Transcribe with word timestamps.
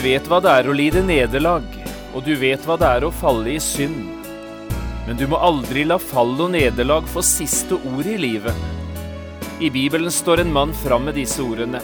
Vet 0.00 0.28
hva 0.30 0.38
det 0.40 0.48
er 0.48 0.68
å 0.70 0.72
lide 0.72 1.02
nederlag, 1.04 1.64
og 2.16 2.24
du 2.24 2.32
vet 2.40 2.62
hva 2.64 2.78
det 2.80 2.88
er 2.88 3.04
å 3.04 3.12
falle 3.12 3.50
i 3.52 3.58
synd. 3.60 4.06
Men 5.04 5.18
du 5.20 5.26
må 5.28 5.36
aldri 5.44 5.82
la 5.84 5.98
fall 6.00 6.32
og 6.40 6.54
nederlag 6.54 7.08
få 7.10 7.20
siste 7.26 7.76
ord 7.76 8.08
i 8.08 8.16
livet. 8.16 8.56
I 9.60 9.68
Bibelen 9.68 10.08
står 10.14 10.40
en 10.40 10.54
mann 10.56 10.72
fram 10.72 11.04
med 11.04 11.18
disse 11.20 11.44
ordene. 11.44 11.82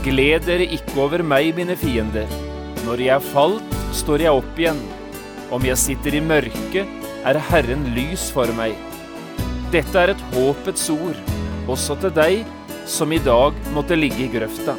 Gled 0.00 0.48
dere 0.48 0.64
ikke 0.78 0.96
over 1.04 1.20
meg, 1.20 1.50
mine 1.58 1.76
fiender. 1.76 2.30
Når 2.86 3.04
jeg 3.04 3.28
falt, 3.34 3.78
står 4.00 4.24
jeg 4.24 4.40
opp 4.40 4.62
igjen. 4.62 4.80
Om 5.52 5.68
jeg 5.68 5.82
sitter 5.84 6.16
i 6.16 6.24
mørket, 6.24 7.08
er 7.28 7.42
Herren 7.50 7.84
lys 7.92 8.30
for 8.32 8.48
meg. 8.56 8.78
Dette 9.74 10.06
er 10.06 10.14
et 10.14 10.28
håpets 10.32 10.88
ord, 10.94 11.20
også 11.68 11.98
til 12.00 12.16
deg 12.16 12.46
som 12.88 13.12
i 13.12 13.20
dag 13.20 13.60
måtte 13.76 13.98
ligge 13.98 14.24
i 14.24 14.32
grøfta. 14.32 14.78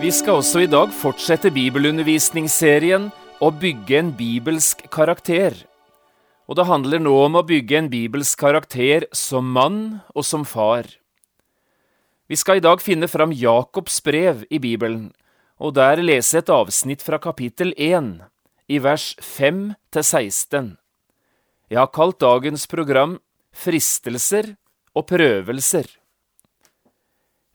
Vi 0.00 0.08
skal 0.08 0.38
også 0.40 0.62
i 0.64 0.68
dag 0.70 0.94
fortsette 0.96 1.50
bibelundervisningsserien 1.52 3.10
Å 3.44 3.48
bygge 3.52 3.98
en 3.98 4.12
bibelsk 4.16 4.86
karakter. 4.88 5.52
Og 6.48 6.56
det 6.56 6.64
handler 6.70 7.02
nå 7.04 7.12
om 7.26 7.36
å 7.36 7.42
bygge 7.44 7.76
en 7.76 7.90
bibelsk 7.92 8.40
karakter 8.40 9.04
som 9.12 9.50
mann 9.52 10.00
og 10.14 10.24
som 10.24 10.46
far. 10.48 10.88
Vi 12.32 12.38
skal 12.40 12.62
i 12.62 12.64
dag 12.64 12.80
finne 12.80 13.10
fram 13.12 13.34
Jakobs 13.36 13.98
brev 14.06 14.46
i 14.48 14.62
Bibelen, 14.62 15.10
og 15.60 15.76
der 15.76 16.00
lese 16.00 16.40
et 16.40 16.48
avsnitt 16.48 17.04
fra 17.04 17.20
kapittel 17.20 17.74
1, 17.76 18.24
i 18.72 18.80
vers 18.80 19.12
5 19.20 19.60
til 19.92 20.06
16. 20.06 20.72
Jeg 21.68 21.80
har 21.82 21.92
kalt 21.92 22.22
dagens 22.24 22.64
program 22.72 23.18
Fristelser 23.52 24.54
og 24.96 25.10
prøvelser. 25.12 25.92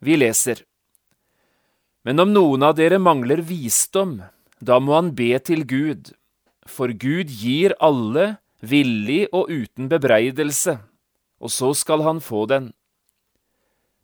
Vi 0.06 0.22
leser. 0.22 0.62
Men 2.06 2.22
om 2.22 2.34
noen 2.34 2.64
av 2.64 2.76
dere 2.78 3.00
mangler 3.02 3.42
visdom, 3.42 4.20
da 4.62 4.78
må 4.80 4.94
han 4.94 5.16
be 5.18 5.34
til 5.42 5.66
Gud, 5.66 6.12
for 6.66 6.94
Gud 6.94 7.34
gir 7.34 7.74
alle 7.82 8.36
villig 8.62 9.26
og 9.34 9.50
uten 9.50 9.90
bebreidelse, 9.90 10.78
og 11.42 11.52
så 11.52 11.74
skal 11.74 12.06
han 12.06 12.22
få 12.22 12.46
den. 12.50 12.70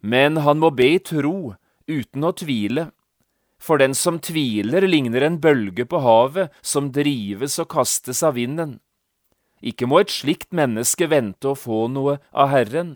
Men 0.01 0.41
han 0.41 0.57
må 0.57 0.71
be 0.73 0.95
i 0.95 0.99
tro, 0.99 1.53
uten 1.85 2.25
å 2.25 2.33
tvile, 2.33 2.89
for 3.61 3.77
den 3.77 3.93
som 3.93 4.17
tviler 4.17 4.87
ligner 4.89 5.21
en 5.27 5.37
bølge 5.41 5.85
på 5.85 6.01
havet 6.01 6.49
som 6.65 6.89
drives 6.89 7.59
og 7.61 7.69
kastes 7.69 8.23
av 8.25 8.33
vinden. 8.33 8.79
Ikke 9.61 9.85
må 9.85 10.01
et 10.01 10.09
slikt 10.09 10.49
menneske 10.57 11.05
vente 11.05 11.51
å 11.51 11.57
få 11.57 11.85
noe 11.93 12.17
av 12.33 12.49
Herren, 12.49 12.95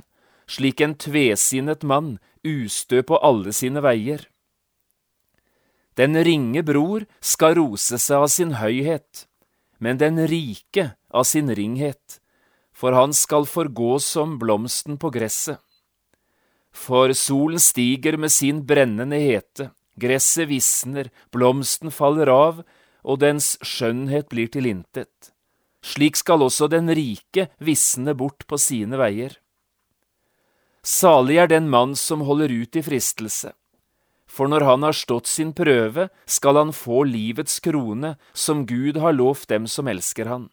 slik 0.49 0.81
en 0.81 0.97
tvesinnet 0.97 1.85
mann 1.85 2.15
ustø 2.41 3.05
på 3.05 3.21
alle 3.21 3.53
sine 3.53 3.85
veier. 3.85 4.25
Den 5.95 6.17
ringe 6.27 6.63
bror 6.67 7.05
skal 7.23 7.55
rose 7.55 7.97
seg 8.01 8.25
av 8.25 8.27
sin 8.31 8.57
høyhet, 8.59 9.25
men 9.79 9.99
den 9.99 10.19
rike 10.27 10.89
av 11.07 11.23
sin 11.23 11.51
ringhet, 11.55 12.19
for 12.75 12.91
han 12.91 13.15
skal 13.15 13.47
forgå 13.47 13.95
som 14.03 14.35
blomsten 14.41 14.99
på 14.99 15.11
gresset. 15.15 15.61
For 16.75 17.13
solen 17.15 17.63
stiger 17.63 18.19
med 18.19 18.33
sin 18.35 18.65
brennende 18.67 19.21
hete, 19.23 19.69
gresset 19.95 20.49
visner, 20.51 21.07
blomsten 21.31 21.93
faller 21.95 22.27
av, 22.27 22.59
og 23.07 23.21
dens 23.23 23.53
skjønnhet 23.63 24.27
blir 24.33 24.51
til 24.51 24.67
intet. 24.67 25.31
Slik 25.85 26.17
skal 26.19 26.43
også 26.43 26.67
den 26.67 26.91
rike 26.91 27.47
visne 27.63 28.17
bort 28.17 28.43
på 28.49 28.59
sine 28.59 28.99
veier. 28.99 29.37
Salig 30.83 31.37
er 31.39 31.47
den 31.47 31.69
mann 31.71 31.95
som 31.95 32.25
holder 32.27 32.51
ut 32.51 32.75
i 32.75 32.83
fristelse 32.83 33.53
for 34.35 34.51
når 34.51 34.65
han 34.67 34.83
har 34.83 34.95
stått 34.95 35.29
sin 35.31 35.53
prøve, 35.55 36.09
skal 36.27 36.59
han 36.59 36.73
få 36.75 37.05
livets 37.07 37.61
krone, 37.63 38.15
som 38.33 38.65
Gud 38.67 38.99
har 38.99 39.15
lovt 39.15 39.47
dem 39.47 39.67
som 39.71 39.87
elsker 39.87 40.27
han. 40.27 40.49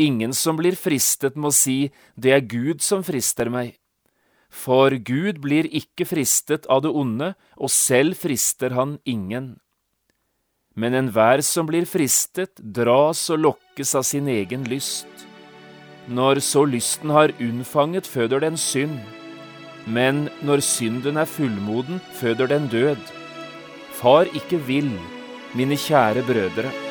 Ingen 0.00 0.32
som 0.36 0.56
blir 0.56 0.76
fristet, 0.76 1.36
må 1.36 1.52
si, 1.52 1.90
det 2.16 2.32
er 2.32 2.48
Gud 2.48 2.80
som 2.84 3.04
frister 3.04 3.52
meg. 3.52 3.76
For 4.48 4.96
Gud 4.96 5.42
blir 5.44 5.68
ikke 5.68 6.06
fristet 6.08 6.68
av 6.72 6.82
det 6.86 6.92
onde, 6.96 7.34
og 7.60 7.72
selv 7.72 8.16
frister 8.20 8.72
han 8.76 8.96
ingen. 9.04 9.56
Men 10.76 10.96
enhver 10.96 11.42
som 11.44 11.68
blir 11.68 11.88
fristet, 11.88 12.56
dras 12.60 13.26
og 13.32 13.42
lokkes 13.44 13.94
av 13.96 14.04
sin 14.08 14.28
egen 14.32 14.64
lyst. 14.68 15.08
Når 16.08 16.40
så 16.44 16.64
lysten 16.68 17.12
har 17.12 17.36
unnfanget, 17.40 18.08
føder 18.08 18.44
den 18.44 18.60
synd 18.60 19.00
men 19.86 20.26
når 20.42 20.64
synden 20.66 21.16
er 21.16 21.28
fullmoden, 21.30 22.00
føder 22.18 22.50
den 22.50 22.66
død. 22.72 23.12
Far 23.96 24.26
ikke 24.34 24.58
vil, 24.66 24.90
mine 25.54 25.78
kjære 25.78 26.26
brødre. 26.26 26.85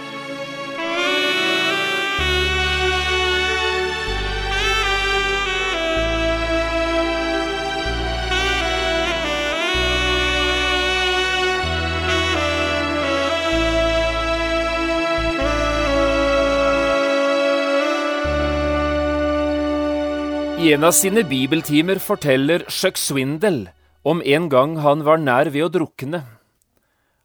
En 20.66 20.82
av 20.82 20.96
sine 20.98 21.22
bibeltimer 21.22 22.00
forteller 22.02 22.64
Chuck 22.74 22.98
Swindle 22.98 23.68
om 24.02 24.22
en 24.26 24.48
gang 24.50 24.72
han 24.82 25.04
var 25.06 25.20
nær 25.22 25.52
ved 25.54 25.68
å 25.68 25.74
drukne. 25.76 26.24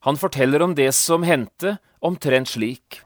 Han 0.04 0.18
forteller 0.20 0.60
om 0.60 0.74
det 0.76 0.90
som 0.92 1.22
hendte, 1.24 1.78
omtrent 2.04 2.50
slik. 2.52 2.98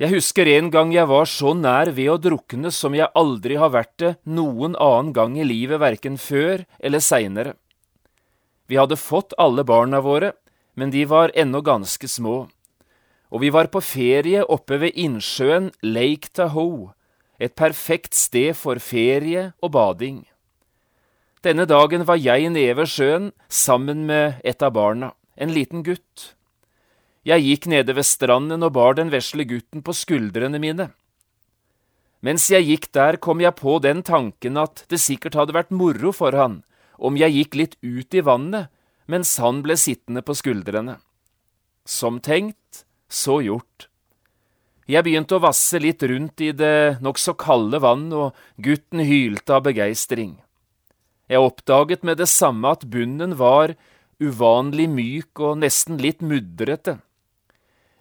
Jeg 0.00 0.14
husker 0.14 0.48
en 0.48 0.70
gang 0.72 0.94
jeg 0.94 1.04
var 1.10 1.28
så 1.28 1.52
nær 1.52 1.90
ved 1.98 2.08
å 2.14 2.16
drukne 2.28 2.72
som 2.72 2.96
jeg 2.96 3.12
aldri 3.12 3.58
har 3.60 3.74
vært 3.74 3.92
det 4.00 4.12
noen 4.24 4.78
annen 4.80 5.10
gang 5.12 5.36
i 5.36 5.44
livet, 5.44 5.82
verken 5.82 6.16
før 6.16 6.64
eller 6.78 7.04
seinere. 7.04 7.52
Vi 8.72 8.78
hadde 8.80 8.96
fått 8.96 9.36
alle 9.36 9.66
barna 9.68 10.00
våre, 10.00 10.32
men 10.72 10.94
de 10.96 11.04
var 11.04 11.34
ennå 11.36 11.60
ganske 11.60 12.08
små. 12.08 12.46
Og 13.28 13.44
vi 13.44 13.52
var 13.52 13.68
på 13.68 13.84
ferie 13.84 14.46
oppe 14.48 14.80
ved 14.80 14.96
innsjøen 14.96 15.68
Lake 15.84 16.32
Tahoe, 16.32 16.94
et 17.40 17.56
perfekt 17.56 18.14
sted 18.14 18.52
for 18.58 18.78
ferie 18.84 19.50
og 19.64 19.72
bading. 19.72 20.26
Denne 21.40 21.64
dagen 21.64 22.04
var 22.04 22.20
jeg 22.20 22.50
nede 22.52 22.76
ved 22.76 22.90
sjøen 22.92 23.30
sammen 23.48 24.04
med 24.06 24.42
et 24.44 24.60
av 24.62 24.74
barna, 24.76 25.14
en 25.40 25.52
liten 25.56 25.82
gutt. 25.82 26.34
Jeg 27.24 27.44
gikk 27.44 27.68
nede 27.72 27.96
ved 27.96 28.04
stranden 28.04 28.62
og 28.62 28.74
bar 28.76 28.96
den 28.98 29.12
vesle 29.12 29.46
gutten 29.48 29.80
på 29.84 29.96
skuldrene 29.96 30.60
mine. 30.60 30.90
Mens 32.20 32.50
jeg 32.52 32.68
gikk 32.68 32.90
der, 32.92 33.16
kom 33.16 33.40
jeg 33.40 33.56
på 33.56 33.78
den 33.80 34.04
tanken 34.04 34.60
at 34.60 34.84
det 34.92 35.00
sikkert 35.00 35.38
hadde 35.40 35.56
vært 35.56 35.72
moro 35.72 36.12
for 36.12 36.36
han 36.36 36.60
om 37.00 37.16
jeg 37.16 37.32
gikk 37.32 37.56
litt 37.56 37.76
ut 37.80 38.14
i 38.14 38.20
vannet 38.24 38.68
mens 39.10 39.32
han 39.42 39.62
ble 39.64 39.74
sittende 39.80 40.22
på 40.22 40.36
skuldrene. 40.36 41.00
Som 41.88 42.20
tenkt, 42.20 42.84
så 43.08 43.40
gjort. 43.42 43.89
Jeg 44.90 45.06
begynte 45.06 45.36
å 45.36 45.42
vasse 45.44 45.78
litt 45.78 46.02
rundt 46.02 46.42
i 46.42 46.50
det 46.56 46.98
nokså 47.04 47.36
kalde 47.38 47.78
vann, 47.82 48.08
og 48.10 48.34
gutten 48.58 49.04
hylte 49.06 49.54
av 49.54 49.62
begeistring. 49.68 50.32
Jeg 51.30 51.44
oppdaget 51.46 52.02
med 52.02 52.18
det 52.18 52.26
samme 52.26 52.72
at 52.74 52.88
bunnen 52.90 53.36
var 53.38 53.76
uvanlig 54.18 54.88
myk 54.90 55.42
og 55.46 55.60
nesten 55.62 56.00
litt 56.02 56.24
mudrete. 56.26 56.96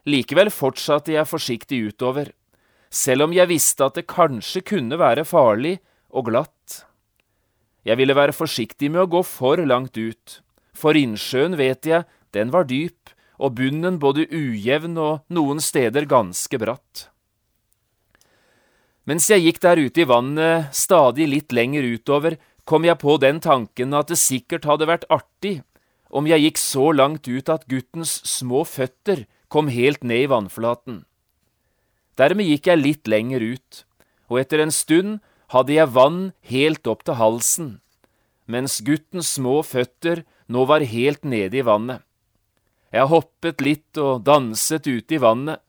Likevel 0.09 0.49
fortsatte 0.49 1.13
jeg 1.13 1.29
forsiktig 1.29 1.83
utover, 1.91 2.31
selv 2.89 3.27
om 3.27 3.37
jeg 3.37 3.51
visste 3.51 3.85
at 3.85 3.99
det 3.99 4.07
kanskje 4.09 4.65
kunne 4.65 4.97
være 4.97 5.27
farlig 5.29 5.77
og 6.09 6.25
glatt. 6.31 6.87
Jeg 7.85 8.01
ville 8.01 8.17
være 8.17 8.33
forsiktig 8.33 8.89
med 8.89 9.03
å 9.05 9.11
gå 9.13 9.21
for 9.27 9.61
langt 9.61 9.99
ut, 9.99 10.39
for 10.73 10.97
innsjøen, 10.97 11.53
vet 11.59 11.85
jeg, 11.85 12.07
den 12.33 12.49
var 12.55 12.65
dyp, 12.65 13.13
og 13.39 13.55
bunnen 13.55 13.97
både 14.01 14.27
ujevn 14.27 14.97
og 14.99 15.23
noen 15.31 15.63
steder 15.63 16.05
ganske 16.09 16.59
bratt. 16.59 17.07
Mens 19.09 19.29
jeg 19.31 19.47
gikk 19.47 19.63
der 19.63 19.79
ute 19.79 20.03
i 20.03 20.09
vannet, 20.09 20.69
stadig 20.75 21.25
litt 21.31 21.55
lenger 21.55 21.87
utover, 21.87 22.35
kom 22.69 22.85
jeg 22.85 22.99
på 23.01 23.15
den 23.17 23.39
tanken 23.41 23.95
at 23.97 24.11
det 24.11 24.19
sikkert 24.21 24.67
hadde 24.69 24.85
vært 24.85 25.07
artig 25.09 25.61
om 26.09 26.27
jeg 26.29 26.43
gikk 26.43 26.59
så 26.61 26.89
langt 26.93 27.27
ut 27.29 27.49
at 27.49 27.67
guttens 27.69 28.19
små 28.27 28.63
føtter 28.65 29.25
kom 29.49 29.69
helt 29.73 30.03
ned 30.05 30.25
i 30.25 30.29
vannflaten. 30.29 31.03
Dermed 32.17 32.49
gikk 32.49 32.69
jeg 32.69 32.81
litt 32.81 33.09
lenger 33.09 33.41
ut, 33.41 33.83
og 34.29 34.41
etter 34.41 34.61
en 34.61 34.73
stund 34.73 35.19
hadde 35.53 35.73
jeg 35.73 35.93
vann 35.95 36.19
helt 36.51 36.85
opp 36.89 37.05
til 37.07 37.17
halsen, 37.17 37.69
mens 38.45 38.79
guttens 38.85 39.31
små 39.37 39.61
føtter 39.65 40.25
nå 40.49 40.65
var 40.69 40.85
helt 40.85 41.25
nede 41.25 41.61
i 41.61 41.65
vannet. 41.65 42.03
Jeg 42.89 43.09
hoppet 43.11 43.61
litt 43.61 43.99
og 44.01 44.23
danset 44.25 44.87
ute 44.87 45.17
i 45.17 45.21
vannet, 45.21 45.61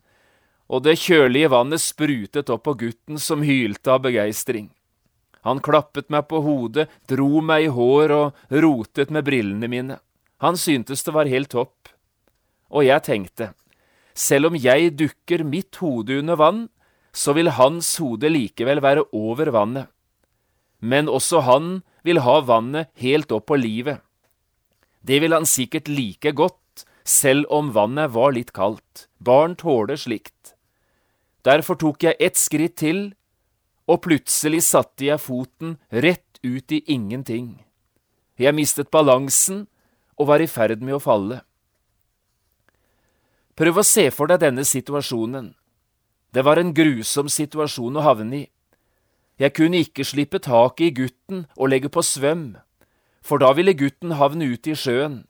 og 0.70 0.84
det 0.86 1.00
kjølige 1.02 1.50
vannet 1.52 1.82
sprutet 1.82 2.50
opp 2.52 2.64
på 2.68 2.76
gutten 2.84 3.18
som 3.20 3.42
hylte 3.44 3.90
av 3.92 4.04
begeistring. 4.06 4.70
Han 5.44 5.60
klappet 5.64 6.10
meg 6.12 6.28
på 6.30 6.42
hodet, 6.44 6.88
dro 7.08 7.40
meg 7.44 7.66
i 7.66 7.72
hår 7.74 8.12
og 8.14 8.58
rotet 8.64 9.12
med 9.12 9.26
brillene 9.26 9.68
mine. 9.72 9.96
Han 10.40 10.56
syntes 10.56 11.04
det 11.04 11.14
var 11.16 11.28
helt 11.28 11.50
topp. 11.52 11.90
Og 12.70 12.86
jeg 12.86 13.02
tenkte, 13.04 13.50
selv 14.14 14.50
om 14.50 14.56
jeg 14.56 14.92
dukker 15.00 15.44
mitt 15.44 15.80
hode 15.80 16.20
under 16.20 16.38
vann, 16.38 16.60
så 17.12 17.34
vil 17.34 17.50
hans 17.56 17.96
hode 17.98 18.30
likevel 18.30 18.82
være 18.84 19.08
over 19.16 19.50
vannet. 19.50 19.88
Men 20.80 21.10
også 21.10 21.42
han 21.44 21.80
vil 22.06 22.22
ha 22.24 22.38
vannet 22.46 22.92
helt 23.02 23.32
opp 23.34 23.48
på 23.50 23.58
livet. 23.58 23.98
Det 25.02 25.18
vil 25.20 25.34
han 25.34 25.48
sikkert 25.48 25.88
like 25.88 26.32
godt, 26.36 26.59
selv 27.10 27.50
om 27.50 27.72
vannet 27.74 28.12
var 28.14 28.34
litt 28.36 28.52
kaldt. 28.56 29.08
Barn 29.18 29.56
tåler 29.58 29.98
slikt. 29.98 30.54
Derfor 31.44 31.78
tok 31.80 32.04
jeg 32.04 32.18
ett 32.20 32.38
skritt 32.38 32.76
til, 32.80 33.12
og 33.90 34.04
plutselig 34.04 34.62
satte 34.68 35.08
jeg 35.08 35.22
foten 35.22 35.76
rett 35.90 36.40
ut 36.44 36.72
i 36.72 36.82
ingenting. 36.86 37.60
Jeg 38.40 38.56
mistet 38.56 38.90
balansen 38.92 39.66
og 40.16 40.30
var 40.30 40.40
i 40.40 40.48
ferd 40.48 40.84
med 40.84 40.96
å 40.96 41.02
falle. 41.02 41.40
Prøv 43.58 43.80
å 43.80 43.84
se 43.84 44.06
for 44.14 44.30
deg 44.30 44.40
denne 44.40 44.64
situasjonen. 44.64 45.50
Det 46.32 46.44
var 46.46 46.60
en 46.60 46.72
grusom 46.72 47.28
situasjon 47.28 47.98
å 47.98 48.04
havne 48.06 48.44
i. 48.44 48.46
Jeg 49.40 49.56
kunne 49.56 49.80
ikke 49.82 50.04
slippe 50.04 50.38
taket 50.44 50.86
i 50.86 50.94
gutten 50.94 51.46
og 51.56 51.72
legge 51.72 51.90
på 51.92 52.04
svøm, 52.04 52.54
for 53.24 53.40
da 53.40 53.50
ville 53.56 53.74
gutten 53.76 54.14
havne 54.20 54.52
ut 54.52 54.68
i 54.68 54.76
sjøen. 54.76 55.24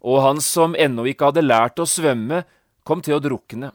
Og 0.00 0.22
han 0.24 0.40
som 0.40 0.76
ennå 0.78 1.04
ikke 1.10 1.30
hadde 1.30 1.44
lært 1.44 1.80
å 1.80 1.88
svømme, 1.88 2.44
kom 2.84 3.02
til 3.04 3.18
å 3.18 3.22
drukne. 3.22 3.72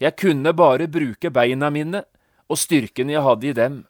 Jeg 0.00 0.16
kunne 0.18 0.52
bare 0.56 0.88
bruke 0.90 1.30
beina 1.30 1.70
mine 1.70 2.02
og 2.50 2.60
styrken 2.60 3.12
jeg 3.12 3.24
hadde 3.24 3.50
i 3.50 3.56
dem. 3.56 3.82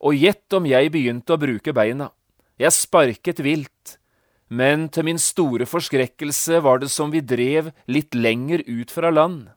Og 0.00 0.16
gjett 0.16 0.56
om 0.56 0.68
jeg 0.68 0.92
begynte 0.92 1.34
å 1.34 1.40
bruke 1.40 1.74
beina. 1.76 2.10
Jeg 2.60 2.76
sparket 2.76 3.40
vilt, 3.44 3.96
men 4.48 4.88
til 4.92 5.06
min 5.08 5.20
store 5.20 5.66
forskrekkelse 5.68 6.60
var 6.64 6.80
det 6.82 6.90
som 6.92 7.12
vi 7.12 7.22
drev 7.24 7.70
litt 7.88 8.16
lenger 8.16 8.64
ut 8.66 8.92
fra 8.92 9.12
land. 9.12 9.48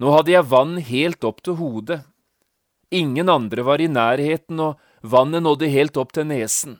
Nå 0.00 0.12
hadde 0.14 0.34
jeg 0.34 0.50
vann 0.50 0.78
helt 0.82 1.24
opp 1.24 1.42
til 1.44 1.58
hodet. 1.58 2.02
Ingen 2.94 3.30
andre 3.30 3.64
var 3.66 3.82
i 3.82 3.90
nærheten, 3.90 4.60
og 4.60 4.78
vannet 5.02 5.44
nådde 5.44 5.70
helt 5.72 5.96
opp 6.00 6.14
til 6.14 6.28
nesen. 6.28 6.78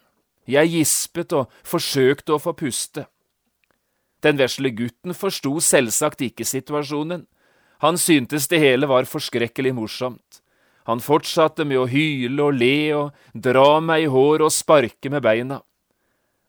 Jeg 0.50 0.70
gispet 0.72 1.32
og 1.32 1.52
forsøkte 1.64 2.34
å 2.34 2.40
få 2.42 2.52
puste. 2.58 3.06
Den 4.24 4.38
vesle 4.40 4.70
gutten 4.72 5.16
forsto 5.16 5.58
selvsagt 5.60 6.24
ikke 6.24 6.46
situasjonen. 6.48 7.26
Han 7.84 7.98
syntes 8.00 8.48
det 8.48 8.60
hele 8.62 8.88
var 8.88 9.08
forskrekkelig 9.08 9.74
morsomt. 9.76 10.40
Han 10.88 11.00
fortsatte 11.00 11.64
med 11.64 11.80
å 11.80 11.88
hyle 11.88 12.44
og 12.44 12.58
le 12.60 12.76
og 12.96 13.40
dra 13.46 13.80
meg 13.80 14.04
i 14.04 14.10
håret 14.12 14.44
og 14.44 14.52
sparke 14.52 15.12
med 15.12 15.24
beina. 15.24 15.62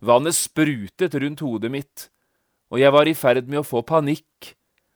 Vannet 0.04 0.36
sprutet 0.36 1.16
rundt 1.16 1.44
hodet 1.44 1.72
mitt, 1.72 2.10
og 2.72 2.82
jeg 2.82 2.92
var 2.92 3.08
i 3.08 3.16
ferd 3.16 3.48
med 3.48 3.62
å 3.62 3.68
få 3.68 3.82
panikk 3.88 4.56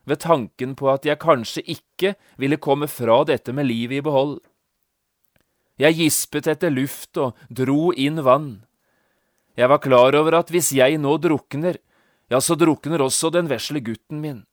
ved 0.10 0.22
tanken 0.24 0.76
på 0.76 0.90
at 0.92 1.08
jeg 1.08 1.22
kanskje 1.22 1.64
ikke 1.72 2.16
ville 2.42 2.60
komme 2.60 2.90
fra 2.92 3.22
dette 3.28 3.56
med 3.56 3.70
livet 3.70 4.00
i 4.00 4.06
behold. 4.06 4.40
Jeg 5.80 5.96
gispet 5.96 6.50
etter 6.52 6.74
luft 6.74 7.18
og 7.18 7.38
dro 7.48 7.94
inn 7.96 8.20
vann. 8.26 8.50
Jeg 9.60 9.68
var 9.68 9.82
klar 9.84 10.16
over 10.16 10.38
at 10.38 10.52
hvis 10.54 10.72
jeg 10.72 10.96
nå 11.04 11.18
drukner, 11.20 11.82
ja, 12.32 12.40
så 12.40 12.56
drukner 12.56 13.02
også 13.04 13.32
den 13.36 13.50
vesle 13.52 13.82
gutten 13.84 14.22
min. 14.24 14.44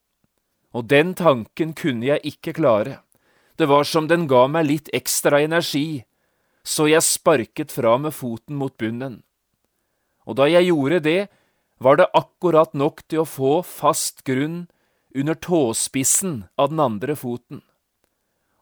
Og 0.75 0.89
den 0.91 1.15
tanken 1.15 1.77
kunne 1.79 2.09
jeg 2.09 2.25
ikke 2.27 2.57
klare. 2.59 2.99
Det 3.55 3.69
var 3.71 3.87
som 3.87 4.09
den 4.11 4.27
ga 4.27 4.47
meg 4.51 4.67
litt 4.67 4.91
ekstra 4.97 5.39
energi, 5.45 6.03
så 6.67 6.89
jeg 6.91 7.07
sparket 7.07 7.71
fra 7.71 7.95
med 8.03 8.17
foten 8.19 8.59
mot 8.59 8.75
bunnen. 8.77 9.21
Og 10.27 10.41
da 10.41 10.51
jeg 10.51 10.73
gjorde 10.73 11.01
det, 11.07 11.21
var 11.79 12.01
det 12.01 12.11
akkurat 12.17 12.75
nok 12.75 13.05
til 13.07 13.23
å 13.23 13.29
få 13.31 13.61
fast 13.63 14.25
grunn 14.27 14.67
under 15.15 15.39
tåspissen 15.39 16.49
av 16.59 16.73
den 16.73 16.83
andre 16.83 17.15
foten, 17.17 17.63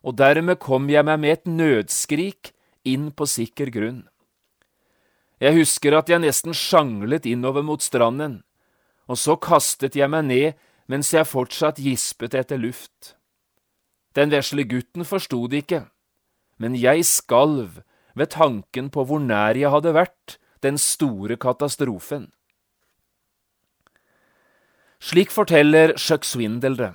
og 0.04 0.18
dermed 0.20 0.60
kom 0.60 0.90
jeg 0.92 1.06
meg 1.06 1.22
med 1.22 1.38
et 1.38 1.46
nødskrik 1.48 2.52
inn 2.84 3.08
på 3.16 3.26
sikker 3.26 3.72
grunn. 3.72 4.02
Jeg 5.42 5.58
husker 5.58 5.96
at 5.98 6.10
jeg 6.10 6.22
nesten 6.22 6.54
sjanglet 6.54 7.26
innover 7.26 7.64
mot 7.66 7.82
stranden, 7.82 8.42
og 9.10 9.18
så 9.18 9.36
kastet 9.36 9.96
jeg 9.98 10.10
meg 10.10 10.28
ned 10.28 10.60
mens 10.90 11.10
jeg 11.14 11.26
fortsatt 11.26 11.80
gispet 11.80 12.36
etter 12.36 12.60
luft. 12.60 13.14
Den 14.14 14.30
vesle 14.30 14.66
gutten 14.68 15.04
forsto 15.08 15.46
det 15.50 15.64
ikke, 15.64 15.82
men 16.60 16.76
jeg 16.78 17.04
skalv 17.08 17.80
ved 18.14 18.30
tanken 18.30 18.90
på 18.94 19.04
hvor 19.08 19.22
nær 19.22 19.58
jeg 19.58 19.72
hadde 19.74 19.94
vært 19.96 20.38
den 20.62 20.78
store 20.78 21.36
katastrofen. 21.40 22.30
Slik 25.04 25.32
forteller 25.34 25.96
Chuck 26.00 26.24
Swindle 26.24 26.78
det. 26.78 26.92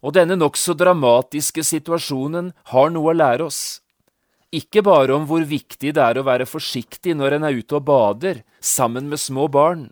Og 0.00 0.14
denne 0.14 0.36
nokså 0.38 0.76
dramatiske 0.78 1.64
situasjonen 1.66 2.52
har 2.70 2.92
noe 2.92 3.10
å 3.10 3.16
lære 3.16 3.48
oss. 3.48 3.80
Ikke 4.50 4.82
bare 4.82 5.14
om 5.14 5.26
hvor 5.30 5.44
viktig 5.46 5.92
det 5.94 6.02
er 6.02 6.18
å 6.18 6.26
være 6.26 6.48
forsiktig 6.48 7.14
når 7.14 7.36
en 7.36 7.46
er 7.46 7.58
ute 7.60 7.76
og 7.78 7.86
bader 7.86 8.42
sammen 8.58 9.06
med 9.10 9.22
små 9.22 9.46
barn. 9.46 9.90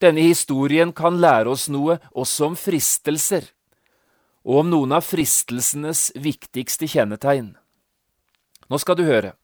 Denne 0.00 0.24
historien 0.24 0.90
kan 0.96 1.20
lære 1.20 1.52
oss 1.52 1.68
noe 1.70 1.98
også 2.10 2.48
om 2.50 2.56
fristelser, 2.58 3.44
og 4.42 4.64
om 4.64 4.70
noen 4.72 4.96
av 4.96 5.04
fristelsenes 5.06 6.08
viktigste 6.18 6.88
kjennetegn. 6.90 7.52
Nå 8.72 8.80
skal 8.80 8.98
du 8.98 9.04
høre. 9.06 9.34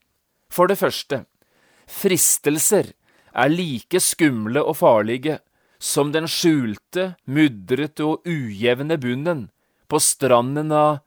For 0.49 0.67
det 0.71 0.79
første, 0.81 1.27
fristelser 1.85 2.95
er 3.37 3.53
like 3.53 4.00
skumle 4.00 4.65
og 4.65 4.81
farlige 4.81 5.38
som 5.79 6.11
den 6.17 6.27
skjulte, 6.27 7.12
mudrete 7.29 8.09
og 8.09 8.27
ujevne 8.27 8.97
bunnen 8.99 9.47
på 9.88 10.00
stranden 10.03 10.73
av 10.75 11.05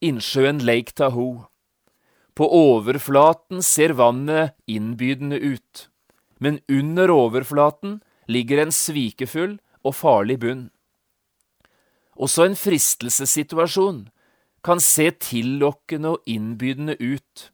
innsjøen 0.00 0.64
Lake 0.64 0.96
Tahoe. 0.96 1.47
På 2.38 2.46
overflaten 2.54 3.62
ser 3.66 3.96
vannet 3.98 4.54
innbydende 4.70 5.40
ut, 5.42 5.88
men 6.38 6.60
under 6.68 7.10
overflaten 7.10 7.96
ligger 8.30 8.60
en 8.62 8.70
svikefull 8.70 9.56
og 9.82 9.96
farlig 9.98 10.36
bunn. 10.44 10.68
Også 12.14 12.46
en 12.46 12.54
fristelsessituasjon 12.58 14.04
kan 14.62 14.82
se 14.82 15.08
tillokkende 15.18 16.14
og 16.14 16.30
innbydende 16.30 16.94
ut. 17.02 17.48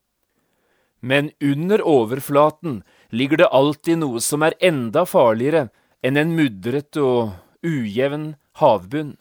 Men 1.01 1.33
under 1.41 1.81
overflaten 1.81 2.83
ligger 3.09 3.41
det 3.41 3.49
alltid 3.57 4.03
noe 4.03 4.21
som 4.25 4.45
er 4.45 4.57
enda 4.61 5.07
farligere 5.09 5.71
enn 6.05 6.21
en 6.21 6.37
mudret 6.37 7.01
og 7.01 7.33
ujevn 7.65 8.35
havbunn. 8.61 9.17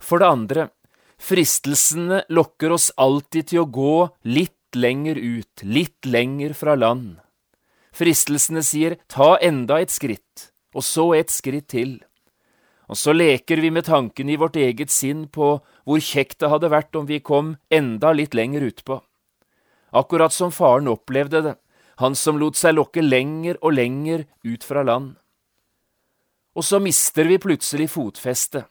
For 0.00 0.24
det 0.24 0.32
andre, 0.32 0.68
fristelsene 1.18 2.22
lokker 2.28 2.72
oss 2.74 2.90
alltid 2.96 3.50
til 3.52 3.64
å 3.64 3.70
gå 3.70 3.96
litt 4.30 4.76
lenger 4.76 5.18
ut, 5.18 5.64
litt 5.64 6.06
lenger 6.06 6.54
fra 6.56 6.76
land. 6.78 7.18
Fristelsene 7.92 8.62
sier 8.62 8.98
ta 9.10 9.36
enda 9.42 9.80
et 9.82 9.90
skritt, 9.90 10.52
og 10.74 10.84
så 10.86 11.10
et 11.18 11.32
skritt 11.32 11.68
til. 11.72 11.98
Og 12.88 12.96
så 12.96 13.12
leker 13.12 13.60
vi 13.60 13.70
med 13.74 13.84
tanken 13.88 14.30
i 14.30 14.38
vårt 14.40 14.56
eget 14.56 14.92
sinn 14.92 15.26
på 15.28 15.58
hvor 15.60 16.04
kjekt 16.04 16.38
det 16.40 16.52
hadde 16.52 16.70
vært 16.72 16.96
om 16.96 17.08
vi 17.08 17.20
kom 17.20 17.56
enda 17.70 18.14
litt 18.16 18.36
lenger 18.38 18.64
utpå. 18.70 19.00
Akkurat 19.92 20.32
som 20.32 20.52
faren 20.52 20.88
opplevde 20.88 21.42
det, 21.44 21.54
han 21.98 22.14
som 22.14 22.38
lot 22.38 22.56
seg 22.56 22.76
lokke 22.76 23.02
lenger 23.02 23.58
og 23.60 23.74
lenger 23.74 24.24
ut 24.46 24.64
fra 24.64 24.84
land. 24.86 25.16
Og 26.54 26.64
så 26.64 26.80
mister 26.82 27.28
vi 27.28 27.40
plutselig 27.42 27.88
fotfestet, 27.90 28.68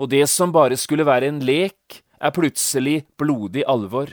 og 0.00 0.08
det 0.08 0.24
som 0.32 0.52
bare 0.52 0.78
skulle 0.80 1.04
være 1.04 1.28
en 1.28 1.42
lek, 1.44 2.00
er 2.20 2.32
plutselig 2.32 3.02
blodig 3.20 3.64
alvor. 3.68 4.12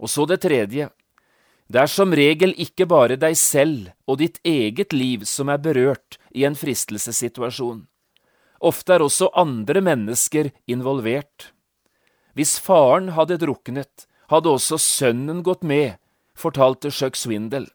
Og 0.00 0.08
så 0.12 0.24
det 0.28 0.40
tredje. 0.44 0.88
Det 1.68 1.80
er 1.82 1.90
som 1.90 2.12
regel 2.14 2.54
ikke 2.62 2.86
bare 2.88 3.16
deg 3.20 3.36
selv 3.36 3.90
og 4.06 4.20
ditt 4.22 4.38
eget 4.46 4.92
liv 4.96 5.24
som 5.28 5.50
er 5.52 5.60
berørt 5.60 6.18
i 6.32 6.46
en 6.48 6.56
fristelsessituasjon. 6.56 7.84
Ofte 8.60 8.94
er 8.94 9.04
også 9.04 9.32
andre 9.36 9.82
mennesker 9.84 10.52
involvert. 10.70 11.50
Hvis 12.36 12.56
faren 12.60 13.10
hadde 13.16 13.40
druknet, 13.40 14.06
hadde 14.32 14.52
også 14.52 14.78
sønnen 14.80 15.42
gått 15.44 15.64
med, 15.64 15.96
fortalte 16.36 16.92
Chuck 16.92 17.16
Swindle. 17.16 17.66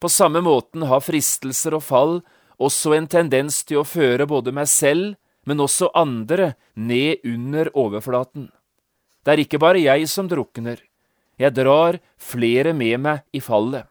På 0.00 0.08
samme 0.08 0.40
måten 0.44 0.84
har 0.88 1.04
fristelser 1.04 1.76
og 1.76 1.84
fall 1.84 2.16
også 2.60 2.94
en 2.96 3.08
tendens 3.08 3.62
til 3.64 3.80
å 3.80 3.88
føre 3.88 4.28
både 4.28 4.52
meg 4.54 4.68
selv, 4.70 5.14
men 5.44 5.60
også 5.60 5.90
andre, 5.94 6.54
ned 6.74 7.24
under 7.24 7.70
overflaten. 7.76 8.50
Det 9.24 9.32
er 9.32 9.42
ikke 9.44 9.60
bare 9.60 9.82
jeg 9.82 10.08
som 10.08 10.28
drukner, 10.28 10.80
jeg 11.40 11.54
drar 11.56 11.98
flere 12.20 12.74
med 12.76 13.00
meg 13.00 13.24
i 13.34 13.40
fallet. 13.42 13.88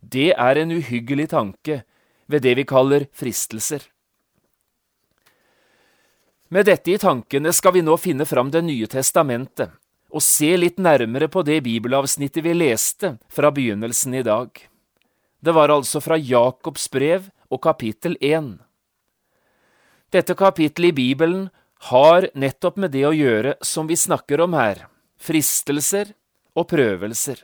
Det 0.00 0.32
er 0.36 0.60
en 0.60 0.74
uhyggelig 0.76 1.30
tanke 1.32 1.82
ved 2.28 2.44
det 2.44 2.54
vi 2.58 2.64
kaller 2.68 3.06
fristelser. 3.12 3.82
Med 6.54 6.68
dette 6.68 6.92
i 6.92 7.00
tankene 7.00 7.50
skal 7.56 7.74
vi 7.74 7.82
nå 7.82 7.96
finne 7.98 8.26
fram 8.28 8.50
Det 8.52 8.60
nye 8.62 8.86
testamentet 8.86 9.72
og 10.14 10.22
se 10.22 10.52
litt 10.54 10.76
nærmere 10.78 11.26
på 11.26 11.42
det 11.42 11.56
bibelavsnittet 11.64 12.44
vi 12.44 12.52
leste 12.54 13.16
fra 13.26 13.50
begynnelsen 13.50 14.14
i 14.14 14.22
dag. 14.22 14.52
Det 15.42 15.54
var 15.56 15.72
altså 15.74 15.98
fra 16.04 16.14
Jakobs 16.14 16.86
brev 16.92 17.26
og 17.50 17.60
kapittel 17.64 18.14
1. 18.20 18.52
Dette 20.14 20.34
kapittelet 20.38 20.92
i 20.92 20.94
Bibelen 20.94 21.48
har 21.90 22.28
nettopp 22.38 22.76
med 22.78 22.92
det 22.94 23.02
å 23.08 23.16
gjøre 23.16 23.56
som 23.66 23.88
vi 23.90 23.96
snakker 23.98 24.44
om 24.44 24.52
her, 24.54 24.84
fristelser 25.18 26.12
og 26.54 26.68
prøvelser. 26.70 27.40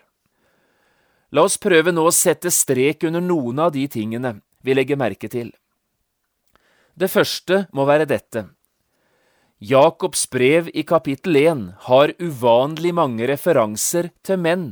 La 1.34 1.42
oss 1.48 1.58
prøve 1.58 1.90
nå 1.90 2.04
å 2.06 2.14
sette 2.14 2.52
strek 2.54 3.08
under 3.10 3.26
noen 3.26 3.58
av 3.66 3.74
de 3.74 3.88
tingene 3.90 4.36
vi 4.62 4.78
legger 4.78 5.02
merke 5.02 5.26
til. 5.26 5.50
Det 6.94 7.10
første 7.10 7.64
må 7.74 7.90
være 7.90 8.06
dette. 8.06 8.46
Jakobs 9.58 10.28
brev 10.30 10.70
i 10.70 10.86
kapittel 10.86 11.42
1 11.42 11.68
har 11.90 12.14
uvanlig 12.22 12.94
mange 12.94 13.26
referanser 13.26 14.12
til 14.22 14.38
menn. 14.38 14.68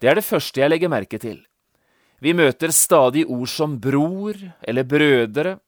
Det 0.00 0.08
er 0.08 0.16
det 0.16 0.24
første 0.24 0.64
jeg 0.64 0.72
legger 0.72 0.88
merke 0.88 1.20
til. 1.20 1.42
Vi 2.24 2.32
møter 2.32 2.72
stadig 2.72 3.28
ord 3.28 3.48
som 3.52 3.76
bror 3.80 4.32
eller 4.64 4.88
brødre, 4.88 5.60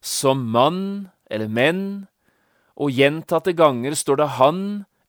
som 0.00 0.44
mann 0.52 1.10
eller 1.30 1.48
menn, 1.48 2.06
og 2.78 2.94
gjentatte 2.94 3.52
ganger 3.58 3.96
står 3.98 4.20
det 4.20 4.28
han 4.38 4.60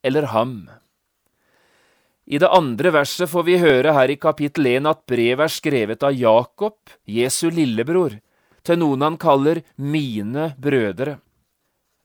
eller 0.04 0.30
ham. 0.34 0.70
I 2.30 2.38
det 2.38 2.50
andre 2.54 2.92
verset 2.94 3.30
får 3.30 3.46
vi 3.48 3.58
høre 3.58 3.94
her 3.96 4.12
i 4.14 4.20
kapittel 4.22 4.68
1 4.70 4.90
at 4.90 5.06
brevet 5.10 5.48
er 5.48 5.54
skrevet 5.54 6.04
av 6.06 6.14
Jakob, 6.14 6.78
Jesu 7.10 7.50
lillebror, 7.50 8.20
til 8.62 8.78
noen 8.78 9.06
han 9.06 9.18
kaller 9.18 9.64
mine 9.82 10.52
brødre. 10.62 11.18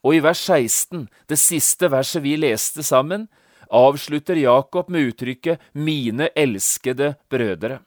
Og 0.05 0.17
i 0.17 0.23
vers 0.25 0.41
16, 0.41 1.07
det 1.29 1.41
siste 1.41 1.91
verset 1.93 2.25
vi 2.25 2.39
leste 2.41 2.85
sammen, 2.85 3.29
avslutter 3.69 4.39
Jakob 4.41 4.89
med 4.93 5.11
uttrykket 5.11 5.61
mine 5.73 6.31
elskede 6.37 7.15
brødre. 7.33 7.81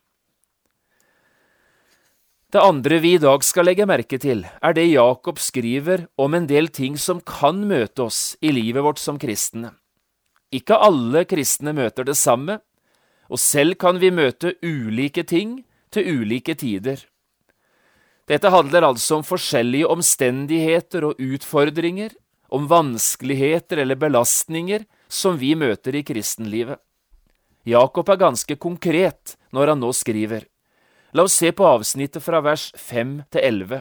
Det 2.47 2.61
andre 2.63 3.01
vi 3.03 3.09
i 3.17 3.19
dag 3.19 3.43
skal 3.43 3.67
legge 3.67 3.83
merke 3.83 4.15
til, 4.23 4.45
er 4.63 4.75
det 4.75 4.85
Jakob 4.87 5.35
skriver 5.43 6.05
om 6.15 6.31
en 6.37 6.45
del 6.47 6.69
ting 6.71 6.95
som 6.95 7.19
kan 7.19 7.59
møte 7.67 8.05
oss 8.05 8.37
i 8.39 8.53
livet 8.55 8.85
vårt 8.85 9.01
som 9.03 9.19
kristne. 9.19 9.73
Ikke 10.55 10.79
alle 10.79 11.25
kristne 11.27 11.75
møter 11.75 12.07
det 12.07 12.15
samme, 12.15 12.61
og 13.27 13.43
selv 13.43 13.75
kan 13.75 13.99
vi 13.99 14.13
møte 14.15 14.55
ulike 14.63 15.27
ting 15.27 15.59
til 15.91 16.07
ulike 16.21 16.55
tider. 16.55 17.03
Dette 18.31 18.47
handler 18.51 18.93
altså 18.93 19.19
om 19.19 19.27
forskjellige 19.27 19.91
omstendigheter 19.91 21.03
og 21.11 21.19
utfordringer, 21.19 22.15
om 22.47 22.71
vanskeligheter 22.71 23.83
eller 23.83 23.99
belastninger 23.99 24.87
som 25.11 25.35
vi 25.35 25.51
møter 25.59 25.99
i 25.99 26.07
kristenlivet. 26.07 26.79
Jakob 27.67 28.07
er 28.07 28.23
ganske 28.23 28.55
konkret 28.55 29.35
når 29.51 29.75
han 29.75 29.83
nå 29.83 29.91
skriver. 29.91 30.47
La 31.17 31.23
oss 31.25 31.33
se 31.33 31.49
på 31.49 31.65
avsnittet 31.65 32.21
fra 32.21 32.43
vers 32.45 32.67
5 32.77 33.13
til 33.33 33.41
11. 33.41 33.77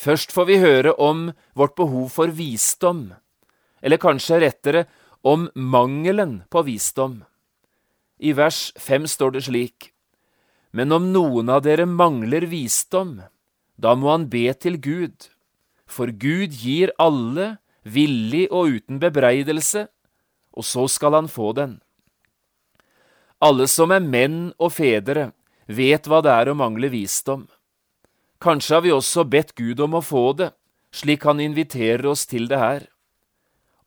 Først 0.00 0.30
får 0.32 0.46
vi 0.48 0.54
høre 0.62 0.94
om 0.96 1.26
vårt 1.52 1.74
behov 1.76 2.06
for 2.14 2.30
visdom, 2.32 3.10
eller 3.84 4.00
kanskje 4.00 4.38
rettere 4.40 4.86
om 5.20 5.50
mangelen 5.52 6.38
på 6.48 6.62
visdom. 6.64 7.18
I 8.16 8.32
vers 8.32 8.70
5 8.80 9.10
står 9.12 9.34
det 9.34 9.42
slik. 9.44 9.90
Men 10.72 10.94
om 10.96 11.10
noen 11.12 11.52
av 11.52 11.66
dere 11.66 11.84
mangler 11.84 12.46
visdom, 12.48 13.18
da 13.76 13.92
må 13.92 14.08
han 14.14 14.24
be 14.32 14.46
til 14.56 14.78
Gud, 14.80 15.28
for 15.84 16.08
Gud 16.08 16.56
gir 16.62 16.94
alle, 16.96 17.58
villig 17.84 18.46
og 18.48 18.78
uten 18.78 19.02
bebreidelse, 19.04 19.84
og 20.56 20.64
så 20.64 20.86
skal 20.88 21.18
han 21.18 21.28
få 21.28 21.52
den. 21.60 21.76
Alle 23.44 23.68
som 23.68 23.92
er 23.92 24.00
menn 24.00 24.40
og 24.56 24.72
fedre, 24.78 25.28
vet 25.70 26.08
hva 26.10 26.20
det 26.24 26.32
er 26.34 26.50
å 26.50 26.58
mangle 26.58 26.90
visdom. 26.92 27.46
Kanskje 28.40 28.76
har 28.76 28.84
vi 28.86 28.92
også 28.94 29.26
bedt 29.28 29.54
Gud 29.54 29.80
om 29.84 29.98
å 29.98 30.04
få 30.04 30.32
det, 30.38 30.50
slik 30.90 31.26
han 31.28 31.42
inviterer 31.44 32.06
oss 32.10 32.26
til 32.26 32.48
det 32.50 32.58
her. 32.58 32.86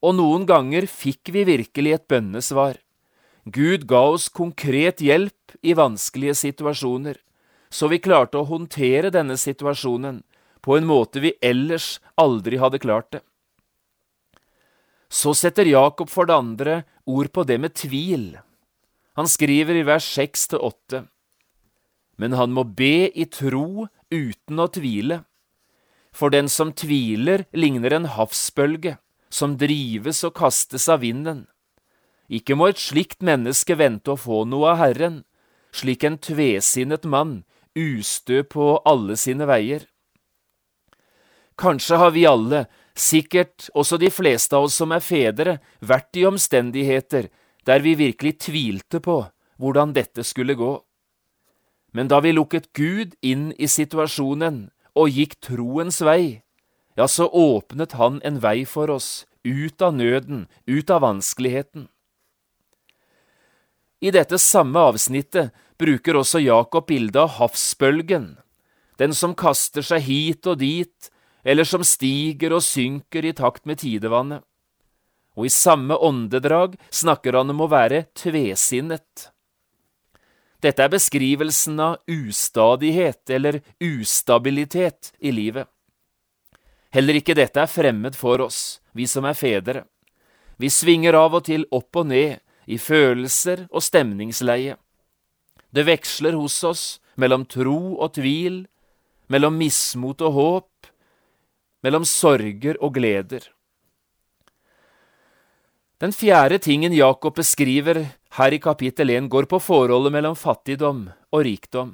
Og 0.03 0.15
noen 0.17 0.45
ganger 0.47 0.87
fikk 0.89 1.31
vi 1.33 1.45
virkelig 1.47 1.95
et 1.95 2.07
bønnesvar. 2.11 2.77
Gud 3.43 3.87
ga 3.89 4.03
oss 4.13 4.29
konkret 4.29 5.01
hjelp 5.03 5.57
i 5.61 5.75
vanskelige 5.75 6.35
situasjoner, 6.39 7.17
så 7.73 7.89
vi 7.91 7.99
klarte 8.03 8.39
å 8.39 8.47
håndtere 8.47 9.11
denne 9.11 9.35
situasjonen 9.39 10.21
på 10.63 10.77
en 10.77 10.87
måte 10.87 11.19
vi 11.23 11.33
ellers 11.43 11.97
aldri 12.15 12.59
hadde 12.61 12.79
klart 12.79 13.09
det. 13.15 13.23
Så 15.11 15.33
setter 15.37 15.67
Jakob 15.67 16.09
for 16.09 16.29
det 16.29 16.37
andre 16.37 16.77
ord 17.05 17.31
på 17.33 17.43
det 17.43 17.59
med 17.59 17.75
tvil. 17.75 18.37
Han 19.19 19.27
skriver 19.29 19.77
i 19.77 19.85
vers 19.85 20.07
6 20.15 20.47
til 20.53 20.63
8. 20.63 21.03
Men 22.23 22.37
han 22.39 22.53
må 22.55 22.63
be 22.63 23.09
i 23.11 23.25
tro 23.27 23.89
uten 24.07 24.59
å 24.63 24.69
tvile. 24.71 25.23
For 26.15 26.31
den 26.31 26.47
som 26.47 26.71
tviler, 26.71 27.43
ligner 27.51 27.97
en 27.97 28.07
havsbølge, 28.15 28.95
som 29.27 29.57
drives 29.59 30.21
og 30.23 30.37
kastes 30.37 30.87
av 30.87 31.01
vinden. 31.03 31.47
Ikke 32.31 32.55
må 32.55 32.69
et 32.71 32.79
slikt 32.79 33.25
menneske 33.25 33.75
vente 33.75 34.13
å 34.13 34.19
få 34.19 34.43
noe 34.47 34.71
av 34.71 34.79
Herren, 34.79 35.23
slik 35.75 36.05
en 36.07 36.15
tvesinnet 36.21 37.03
mann, 37.03 37.41
ustø 37.75 38.43
på 38.47 38.77
alle 38.87 39.17
sine 39.19 39.49
veier. 39.49 39.89
Kanskje 41.59 41.99
har 41.99 42.13
vi 42.15 42.23
alle, 42.29 42.63
sikkert 42.95 43.67
også 43.73 43.99
de 43.99 44.13
fleste 44.13 44.55
av 44.55 44.69
oss 44.69 44.77
som 44.79 44.93
er 44.95 45.03
fedre, 45.03 45.57
vært 45.81 46.15
i 46.21 46.27
omstendigheter 46.29 47.27
der 47.67 47.83
vi 47.83 47.97
virkelig 47.97 48.37
tvilte 48.47 49.01
på 49.03 49.19
hvordan 49.61 49.93
dette 49.97 50.23
skulle 50.23 50.55
gå. 50.55 50.77
Men 51.93 52.09
da 52.09 52.19
vi 52.25 52.33
lukket 52.33 52.73
Gud 52.73 53.13
inn 53.21 53.51
i 53.61 53.69
situasjonen 53.69 54.65
og 54.97 55.13
gikk 55.13 55.37
troens 55.45 56.01
vei, 56.01 56.41
ja, 56.97 57.07
så 57.07 57.25
åpnet 57.29 57.95
Han 57.97 58.19
en 58.25 58.39
vei 58.41 58.65
for 58.69 58.89
oss, 58.89 59.25
ut 59.43 59.81
av 59.81 59.93
nøden, 59.97 60.47
ut 60.65 60.89
av 60.89 61.01
vanskeligheten. 61.05 61.87
I 64.03 64.11
dette 64.11 64.37
samme 64.37 64.81
avsnittet 64.91 65.53
bruker 65.79 66.17
også 66.19 66.41
Jakob 66.43 66.89
bildet 66.89 67.21
av 67.21 67.37
havsbølgen, 67.37 68.33
den 68.99 69.13
som 69.15 69.35
kaster 69.35 69.85
seg 69.85 70.03
hit 70.05 70.49
og 70.49 70.59
dit, 70.61 71.09
eller 71.43 71.67
som 71.67 71.85
stiger 71.87 72.55
og 72.55 72.65
synker 72.65 73.25
i 73.25 73.35
takt 73.35 73.65
med 73.69 73.81
tidevannet. 73.83 74.43
Og 75.33 75.47
i 75.47 75.53
samme 75.53 75.97
åndedrag 75.97 76.75
snakker 76.93 77.39
han 77.39 77.49
om 77.53 77.63
å 77.65 77.71
være 77.71 78.05
tvesinnet. 78.17 79.32
Dette 80.63 80.85
er 80.85 80.91
beskrivelsen 80.93 81.79
av 81.83 81.97
ustadighet 82.07 83.29
eller 83.35 83.59
ustabilitet 83.83 85.11
i 85.19 85.33
livet. 85.35 85.67
Heller 86.93 87.19
ikke 87.19 87.35
dette 87.35 87.59
er 87.59 87.67
fremmed 87.71 88.15
for 88.15 88.39
oss, 88.45 88.79
vi 88.93 89.07
som 89.09 89.25
er 89.27 89.35
fedre. 89.35 89.83
Vi 90.61 90.69
svinger 90.71 91.17
av 91.17 91.35
og 91.35 91.47
til 91.49 91.65
opp 91.73 91.99
og 91.99 92.07
ned 92.13 92.39
i 92.69 92.77
følelser 92.79 93.65
og 93.71 93.83
stemningsleie. 93.83 94.77
Det 95.73 95.83
veksler 95.89 96.37
hos 96.37 96.59
oss 96.63 96.83
mellom 97.19 97.43
tro 97.49 97.97
og 97.97 98.13
tvil, 98.15 98.63
mellom 99.27 99.57
mismot 99.57 100.21
og 100.23 100.37
håp, 100.37 100.91
mellom 101.83 102.05
sorger 102.07 102.77
og 102.79 102.93
gleder. 102.95 103.49
Den 106.03 106.11
fjerde 106.11 106.57
tingen 106.59 106.91
Jakob 106.91 107.37
beskriver 107.37 108.01
her 108.35 108.51
i 108.51 108.57
kapittel 108.59 109.07
1, 109.13 109.29
går 109.31 109.45
på 109.47 109.55
forholdet 109.63 110.11
mellom 110.11 110.33
fattigdom 110.35 111.05
og 111.31 111.43
rikdom. 111.47 111.93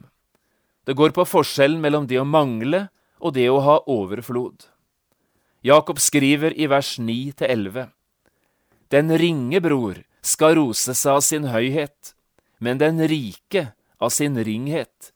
Det 0.81 0.95
går 0.97 1.11
på 1.13 1.27
forskjellen 1.29 1.77
mellom 1.77 2.07
det 2.09 2.17
å 2.17 2.23
mangle 2.25 2.87
og 3.21 3.35
det 3.35 3.45
å 3.53 3.59
ha 3.61 3.75
overflod. 3.85 4.63
Jakob 5.61 6.01
skriver 6.01 6.55
i 6.57 6.65
vers 6.71 6.95
9-11.: 6.97 7.91
Den 8.89 9.13
ringe 9.13 9.61
bror 9.61 9.99
skal 10.25 10.55
rose 10.57 10.95
seg 10.97 11.19
av 11.19 11.21
sin 11.21 11.45
høyhet, 11.53 12.15
men 12.57 12.81
den 12.81 13.03
rike 13.05 13.75
av 14.01 14.09
sin 14.09 14.39
ringhet, 14.41 15.11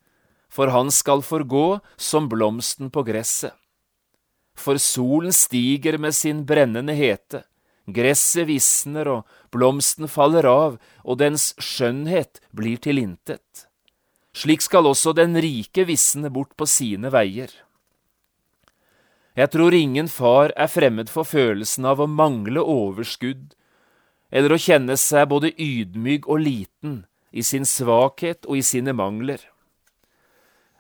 for 0.54 0.70
han 0.70 0.92
skal 0.94 1.26
forgå 1.26 1.80
som 1.98 2.30
blomsten 2.30 2.94
på 2.94 3.02
gresset. 3.10 3.58
For 4.54 4.78
solen 4.78 5.34
stiger 5.34 5.98
med 5.98 6.14
sin 6.14 6.46
brennende 6.46 6.94
hete, 6.94 7.42
gresset 7.88 8.48
visner 8.48 9.10
og 9.12 9.36
blomsten 9.52 10.08
faller 10.08 10.48
av, 10.48 10.80
og 11.04 11.20
dens 11.20 11.52
skjønnhet 11.60 12.42
blir 12.56 12.80
til 12.82 13.02
intet. 13.02 13.68
Slik 14.34 14.64
skal 14.66 14.88
også 14.90 15.14
den 15.14 15.38
rike 15.38 15.86
visne 15.86 16.32
bort 16.34 16.56
på 16.58 16.66
sine 16.70 17.12
veier. 17.14 17.52
Jeg 19.38 19.50
tror 19.50 19.74
ingen 19.74 20.08
far 20.10 20.54
er 20.58 20.70
fremmed 20.70 21.10
for 21.10 21.26
følelsen 21.26 21.86
av 21.90 22.02
å 22.02 22.10
mangle 22.10 22.62
overskudd, 22.62 23.54
eller 24.34 24.54
å 24.54 24.62
kjenne 24.62 24.98
seg 24.98 25.30
både 25.30 25.54
ydmyk 25.58 26.30
og 26.30 26.42
liten 26.46 27.04
i 27.34 27.42
sin 27.46 27.66
svakhet 27.66 28.46
og 28.46 28.58
i 28.62 28.66
sine 28.66 28.94
mangler. 28.94 29.42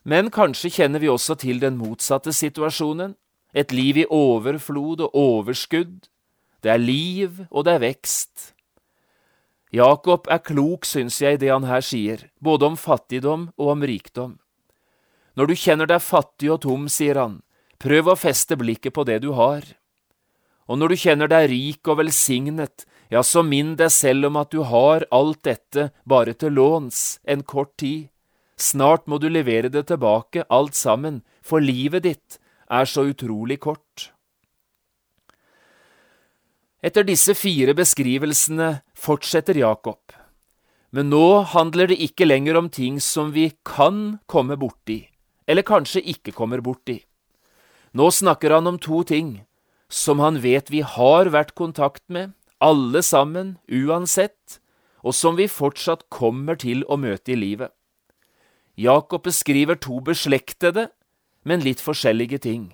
Men 0.04 0.30
kanskje 0.34 0.72
kjenner 0.74 1.02
vi 1.02 1.10
også 1.10 1.38
til 1.42 1.62
den 1.62 1.78
motsatte 1.80 2.34
situasjonen, 2.36 3.16
et 3.54 3.72
liv 3.72 4.02
i 4.02 4.08
overflod 4.10 5.02
og 5.06 5.18
overskudd. 5.18 6.10
Det 6.63 6.72
er 6.72 6.79
liv, 6.79 7.43
og 7.51 7.65
det 7.67 7.75
er 7.75 7.84
vekst. 7.84 8.53
Jakob 9.74 10.29
er 10.32 10.39
klok, 10.46 10.86
syns 10.86 11.17
jeg, 11.20 11.41
det 11.41 11.50
han 11.51 11.65
her 11.67 11.84
sier, 11.84 12.27
både 12.39 12.72
om 12.72 12.77
fattigdom 12.79 13.50
og 13.58 13.72
om 13.74 13.84
rikdom. 13.84 14.38
Når 15.34 15.50
du 15.50 15.55
kjenner 15.58 15.89
deg 15.89 16.03
fattig 16.05 16.51
og 16.53 16.62
tom, 16.63 16.86
sier 16.93 17.17
han, 17.20 17.39
prøv 17.82 18.13
å 18.13 18.20
feste 18.20 18.55
blikket 18.55 18.93
på 18.96 19.03
det 19.10 19.20
du 19.25 19.34
har. 19.34 19.65
Og 20.70 20.79
når 20.79 20.93
du 20.93 21.01
kjenner 21.03 21.32
deg 21.32 21.50
rik 21.51 21.89
og 21.89 22.00
velsignet, 22.00 22.86
ja, 23.12 23.25
så 23.25 23.43
minn 23.43 23.74
deg 23.75 23.91
selv 23.91 24.29
om 24.29 24.39
at 24.39 24.53
du 24.53 24.62
har 24.63 25.08
alt 25.12 25.43
dette 25.43 25.89
bare 26.08 26.38
til 26.38 26.55
låns 26.55 27.20
en 27.27 27.43
kort 27.43 27.75
tid. 27.82 28.08
Snart 28.55 29.10
må 29.10 29.20
du 29.20 29.27
levere 29.27 29.74
det 29.74 29.88
tilbake, 29.89 30.46
alt 30.50 30.77
sammen, 30.77 31.24
for 31.41 31.60
livet 31.60 32.05
ditt 32.08 32.39
er 32.72 32.88
så 32.88 33.10
utrolig 33.10 33.60
kort. 33.65 34.12
Etter 36.84 37.06
disse 37.08 37.32
fire 37.32 37.72
beskrivelsene 37.78 38.82
fortsetter 39.00 39.56
Jakob. 39.56 40.02
Men 40.92 41.08
nå 41.13 41.48
handler 41.54 41.88
det 41.88 41.96
ikke 42.04 42.28
lenger 42.28 42.58
om 42.60 42.68
ting 42.68 42.98
som 43.00 43.32
vi 43.32 43.54
kan 43.63 44.20
komme 44.28 44.58
borti, 44.60 44.98
eller 45.48 45.63
kanskje 45.63 46.04
ikke 46.04 46.34
kommer 46.36 46.60
borti. 46.60 46.98
Nå 47.96 48.10
snakker 48.12 48.52
han 48.52 48.68
om 48.68 48.80
to 48.84 49.00
ting 49.08 49.46
som 49.88 50.20
han 50.20 50.42
vet 50.44 50.74
vi 50.74 50.82
har 50.84 51.32
vært 51.32 51.54
kontakt 51.56 52.04
med, 52.12 52.34
alle 52.60 53.00
sammen, 53.00 53.56
uansett, 53.72 54.60
og 55.08 55.16
som 55.16 55.40
vi 55.40 55.48
fortsatt 55.48 56.10
kommer 56.12 56.60
til 56.60 56.84
å 56.92 56.98
møte 57.00 57.32
i 57.32 57.40
livet. 57.40 57.72
Jakob 58.75 59.24
beskriver 59.24 59.80
to 59.80 60.02
beslektede, 60.04 60.90
men 61.48 61.63
litt 61.63 61.80
forskjellige 61.84 62.42
ting. 62.44 62.74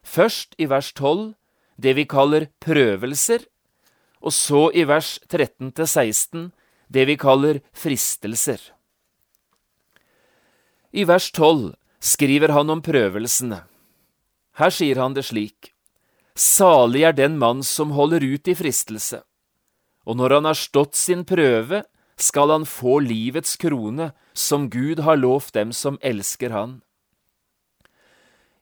Først 0.00 0.54
i 0.56 0.70
vers 0.70 0.92
12 0.96 1.34
det 1.80 1.96
vi 1.96 2.04
kaller 2.08 2.48
prøvelser, 2.62 3.46
og 4.20 4.34
så 4.36 4.68
i 4.76 4.84
vers 4.84 5.16
13-16 5.30 6.50
det 6.92 7.06
vi 7.08 7.16
kaller 7.16 7.60
fristelser. 7.72 8.60
I 10.92 11.06
vers 11.06 11.30
12 11.32 11.72
skriver 12.02 12.52
han 12.52 12.72
om 12.74 12.82
prøvelsene. 12.82 13.62
Her 14.58 14.74
sier 14.74 14.98
han 15.00 15.14
det 15.14 15.28
slik. 15.30 15.72
Salig 16.34 17.04
er 17.06 17.16
den 17.16 17.38
mann 17.38 17.62
som 17.66 17.94
holder 17.96 18.24
ut 18.24 18.48
i 18.48 18.56
fristelse, 18.58 19.22
og 20.06 20.16
når 20.18 20.36
han 20.38 20.48
har 20.50 20.58
stått 20.58 20.98
sin 20.98 21.24
prøve, 21.28 21.84
skal 22.20 22.52
han 22.52 22.66
få 22.68 22.98
livets 23.04 23.56
krone, 23.60 24.10
som 24.32 24.68
Gud 24.70 25.00
har 25.04 25.20
lovt 25.20 25.54
dem 25.56 25.72
som 25.72 25.98
elsker 26.02 26.52
han. 26.52 26.80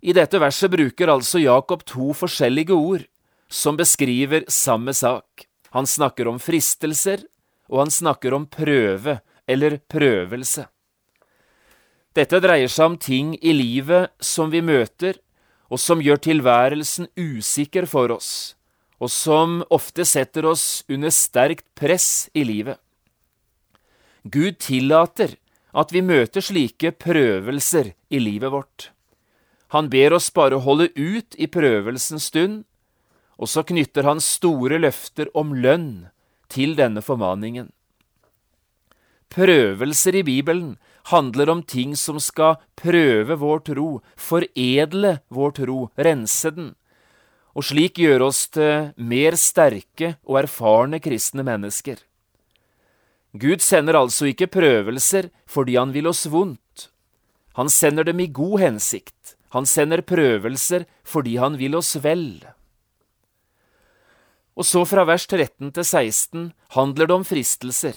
I 0.00 0.14
dette 0.14 0.38
verset 0.38 0.70
bruker 0.70 1.10
altså 1.10 1.40
Jakob 1.42 1.82
to 1.86 2.12
forskjellige 2.14 2.74
ord 2.74 3.06
som 3.48 3.76
beskriver 3.76 4.44
samme 4.48 4.94
sak. 4.94 5.46
Han 5.70 5.86
snakker 5.86 6.28
om 6.28 6.38
fristelser, 6.40 7.24
og 7.68 7.84
han 7.84 7.90
snakker 7.92 8.34
om 8.34 8.46
prøve 8.46 9.18
eller 9.48 9.78
prøvelse. 9.88 10.66
Dette 12.16 12.40
dreier 12.40 12.70
seg 12.72 12.92
om 12.92 12.96
ting 12.98 13.34
i 13.38 13.52
livet 13.52 14.12
som 14.24 14.50
vi 14.50 14.62
møter, 14.64 15.18
og 15.68 15.80
som 15.80 16.00
gjør 16.00 16.20
tilværelsen 16.24 17.10
usikker 17.16 17.86
for 17.86 18.12
oss, 18.14 18.56
og 18.98 19.12
som 19.12 19.60
ofte 19.70 20.06
setter 20.08 20.48
oss 20.48 20.84
under 20.88 21.12
sterkt 21.12 21.66
press 21.76 22.28
i 22.32 22.44
livet. 22.48 22.80
Gud 24.24 24.58
tillater 24.64 25.36
at 25.76 25.92
vi 25.92 26.02
møter 26.02 26.42
slike 26.44 26.94
prøvelser 26.96 27.92
i 28.10 28.20
livet 28.20 28.52
vårt. 28.52 28.88
Han 29.76 29.90
ber 29.92 30.16
oss 30.16 30.30
bare 30.32 30.62
holde 30.64 30.88
ut 30.96 31.36
i 31.36 31.46
prøvelsens 31.46 32.30
stund, 32.32 32.64
og 33.38 33.50
så 33.50 33.62
knytter 33.62 34.06
han 34.08 34.20
store 34.22 34.80
løfter 34.82 35.30
om 35.38 35.54
lønn 35.54 36.08
til 36.50 36.74
denne 36.78 37.02
formaningen. 37.04 37.70
Prøvelser 39.28 40.16
i 40.18 40.24
Bibelen 40.24 40.76
handler 41.12 41.50
om 41.52 41.62
ting 41.62 41.94
som 41.96 42.18
skal 42.20 42.58
prøve 42.76 43.36
vår 43.38 43.62
tro, 43.70 43.88
foredle 44.16 45.18
vår 45.28 45.54
tro, 45.60 45.78
rense 45.96 46.52
den, 46.56 46.72
og 47.54 47.66
slik 47.68 47.98
gjøre 48.00 48.28
oss 48.30 48.46
til 48.54 48.92
mer 48.96 49.36
sterke 49.38 50.16
og 50.24 50.42
erfarne 50.44 51.00
kristne 51.02 51.44
mennesker. 51.46 51.98
Gud 53.38 53.60
sender 53.60 53.98
altså 53.98 54.30
ikke 54.30 54.48
prøvelser 54.50 55.28
fordi 55.48 55.76
han 55.76 55.92
vil 55.92 56.08
oss 56.08 56.24
vondt. 56.32 56.88
Han 57.58 57.68
sender 57.68 58.06
dem 58.06 58.20
i 58.22 58.30
god 58.32 58.60
hensikt. 58.62 59.34
Han 59.52 59.66
sender 59.66 60.00
prøvelser 60.06 60.86
fordi 61.04 61.36
han 61.36 61.58
vil 61.60 61.76
oss 61.76 61.96
vel. 62.04 62.40
Og 64.58 64.66
så 64.66 64.82
fra 64.90 65.04
vers 65.06 65.26
13 65.30 65.70
til 65.70 65.84
16 65.84 66.46
handler 66.74 67.06
det 67.06 67.14
om 67.14 67.24
fristelser. 67.26 67.94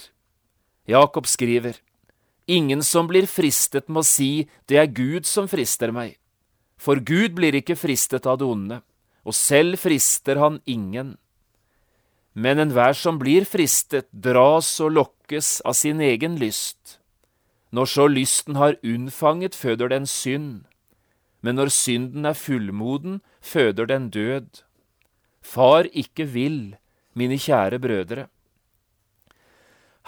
Jakob 0.86 1.26
skriver, 1.26 1.80
Ingen 2.46 2.82
som 2.82 3.06
blir 3.06 3.26
fristet 3.30 3.88
må 3.88 4.02
si 4.06 4.48
det 4.70 4.78
er 4.78 4.90
Gud 4.90 5.26
som 5.26 5.46
frister 5.50 5.92
meg, 5.94 6.16
for 6.78 6.98
Gud 6.98 7.36
blir 7.38 7.54
ikke 7.54 7.78
fristet 7.78 8.26
av 8.26 8.40
det 8.40 8.46
onde, 8.46 8.80
og 9.22 9.34
selv 9.34 9.78
frister 9.78 10.40
han 10.42 10.58
ingen. 10.66 11.16
Men 12.34 12.58
enhver 12.58 12.96
som 12.98 13.20
blir 13.20 13.46
fristet, 13.46 14.08
dras 14.10 14.80
og 14.80 14.94
lokkes 14.98 15.60
av 15.66 15.78
sin 15.78 16.00
egen 16.00 16.38
lyst. 16.40 16.98
Når 17.70 17.86
så 17.88 18.06
lysten 18.10 18.58
har 18.58 18.78
unnfanget, 18.82 19.54
føder 19.54 19.88
den 19.88 20.06
synd, 20.06 20.64
men 21.42 21.56
når 21.56 21.70
synden 21.74 22.26
er 22.26 22.38
fullmoden, 22.38 23.20
føder 23.40 23.86
den 23.86 24.10
død. 24.10 24.62
Far 25.42 25.88
ikke 25.90 26.26
vil, 26.30 26.76
mine 27.18 27.36
kjære 27.36 27.80
brødre. 27.82 28.28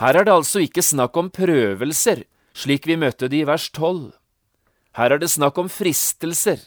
Her 0.00 0.18
er 0.18 0.26
det 0.26 0.34
altså 0.34 0.62
ikke 0.64 0.82
snakk 0.82 1.16
om 1.16 1.30
prøvelser, 1.30 2.24
slik 2.54 2.86
vi 2.86 2.96
møtte 2.98 3.28
det 3.30 3.42
i 3.42 3.46
vers 3.46 3.68
12. 3.70 4.14
Her 4.98 5.14
er 5.14 5.20
det 5.22 5.30
snakk 5.30 5.58
om 5.58 5.68
fristelser, 5.70 6.58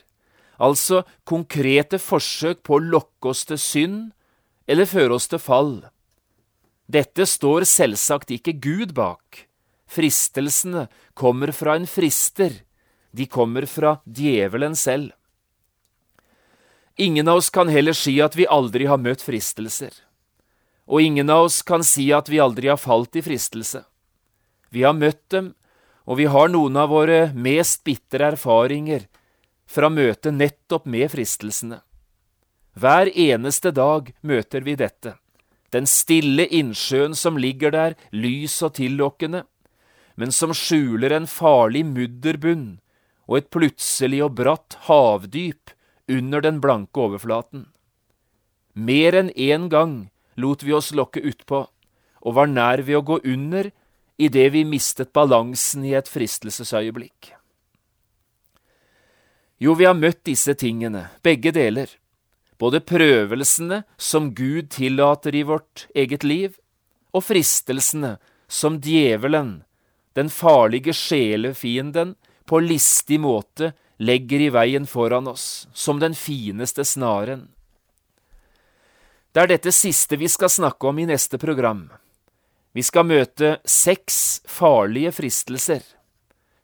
altså 0.60 1.04
konkrete 1.28 2.00
forsøk 2.00 2.64
på 2.64 2.78
å 2.78 2.84
lokke 2.84 3.32
oss 3.32 3.46
til 3.48 3.60
synd 3.60 4.00
eller 4.68 4.88
føre 4.88 5.16
oss 5.16 5.28
til 5.32 5.42
fall. 5.44 5.76
Dette 6.88 7.28
står 7.28 7.66
selvsagt 7.68 8.32
ikke 8.36 8.56
Gud 8.64 8.94
bak. 8.96 9.48
Fristelsene 9.88 10.88
kommer 11.16 11.52
fra 11.56 11.76
en 11.80 11.88
frister, 11.88 12.52
de 13.12 13.28
kommer 13.28 13.68
fra 13.68 13.98
djevelen 14.04 14.76
selv. 14.76 15.12
Ingen 17.00 17.28
av 17.28 17.38
oss 17.38 17.50
kan 17.50 17.70
heller 17.70 17.94
si 17.94 18.16
at 18.26 18.36
vi 18.36 18.48
aldri 18.50 18.88
har 18.90 18.98
møtt 18.98 19.22
fristelser. 19.22 19.92
Og 20.90 21.02
ingen 21.02 21.30
av 21.30 21.46
oss 21.46 21.62
kan 21.62 21.84
si 21.86 22.08
at 22.16 22.30
vi 22.30 22.40
aldri 22.42 22.72
har 22.72 22.80
falt 22.82 23.20
i 23.20 23.22
fristelse. 23.22 23.84
Vi 24.74 24.82
har 24.82 24.98
møtt 24.98 25.30
dem, 25.30 25.52
og 26.10 26.18
vi 26.18 26.26
har 26.26 26.50
noen 26.50 26.80
av 26.80 26.90
våre 26.90 27.20
mest 27.38 27.84
bitre 27.86 28.32
erfaringer 28.32 29.06
fra 29.70 29.92
møtet 29.94 30.34
nettopp 30.34 30.88
med 30.90 31.12
fristelsene. 31.14 31.84
Hver 32.74 33.12
eneste 33.14 33.70
dag 33.76 34.10
møter 34.26 34.66
vi 34.66 34.74
dette, 34.80 35.18
den 35.70 35.86
stille 35.86 36.48
innsjøen 36.50 37.14
som 37.14 37.38
ligger 37.38 37.74
der, 37.78 37.98
lys 38.10 38.58
og 38.66 38.74
tillokkende, 38.82 39.44
men 40.18 40.34
som 40.34 40.54
skjuler 40.56 41.14
en 41.14 41.30
farlig 41.30 41.86
mudderbunn 41.86 42.80
og 43.30 43.42
et 43.42 43.50
plutselig 43.54 44.24
og 44.26 44.38
bratt 44.40 44.80
havdyp 44.88 45.77
under 46.08 46.42
den 46.42 46.62
blanke 46.64 47.00
overflaten. 47.00 47.68
Mer 48.74 49.16
enn 49.18 49.32
én 49.34 49.68
gang 49.70 50.10
lot 50.38 50.64
vi 50.64 50.74
oss 50.74 50.94
lokke 50.94 51.22
utpå, 51.22 51.66
og 52.22 52.36
var 52.38 52.50
nær 52.52 52.84
ved 52.86 53.00
å 53.00 53.06
gå 53.06 53.20
under 53.26 53.72
idet 54.18 54.52
vi 54.54 54.64
mistet 54.66 55.14
balansen 55.14 55.86
i 55.86 55.94
et 55.98 56.10
fristelsesøyeblikk. 56.10 57.34
Jo, 59.58 59.74
vi 59.74 59.88
har 59.90 59.98
møtt 59.98 60.22
disse 60.30 60.54
tingene, 60.54 61.08
begge 61.26 61.52
deler, 61.54 61.90
både 62.62 62.82
prøvelsene 62.82 63.84
som 63.98 64.32
Gud 64.38 64.70
tillater 64.74 65.36
i 65.36 65.44
vårt 65.46 65.88
eget 65.98 66.26
liv, 66.26 66.58
og 67.14 67.26
fristelsene 67.26 68.18
som 68.48 68.78
djevelen, 68.82 69.64
den 70.14 70.30
farlige 70.34 70.94
sjelefienden, 70.94 72.16
på 72.48 72.62
listig 72.64 73.20
måte 73.20 73.74
legger 73.98 74.40
i 74.40 74.50
veien 74.50 74.86
foran 74.88 75.28
oss, 75.28 75.68
som 75.74 76.00
den 76.00 76.16
fineste 76.16 76.86
snaren. 76.86 77.48
Det 79.32 79.44
er 79.44 79.52
dette 79.52 79.72
siste 79.76 80.18
vi 80.18 80.30
skal 80.30 80.50
snakke 80.50 80.90
om 80.90 81.00
i 81.00 81.08
neste 81.10 81.38
program. 81.38 81.88
Vi 82.74 82.84
skal 82.86 83.08
møte 83.10 83.58
seks 83.66 84.42
farlige 84.50 85.12
fristelser. 85.14 85.82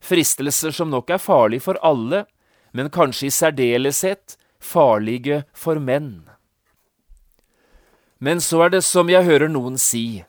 Fristelser 0.03 0.73
som 0.75 0.91
nok 0.93 1.09
er 1.13 1.21
farlige 1.21 1.65
for 1.65 1.79
alle, 1.85 2.25
men 2.73 2.91
kanskje 2.93 3.29
i 3.29 3.33
særdeleshet 3.33 4.37
farlige 4.63 5.43
for 5.53 5.79
menn. 5.79 6.29
Men 8.23 8.41
så 8.41 8.65
er 8.65 8.75
det 8.77 8.83
som 8.87 9.09
jeg 9.11 9.25
hører 9.27 9.51
noen 9.51 9.77
si, 9.81 10.23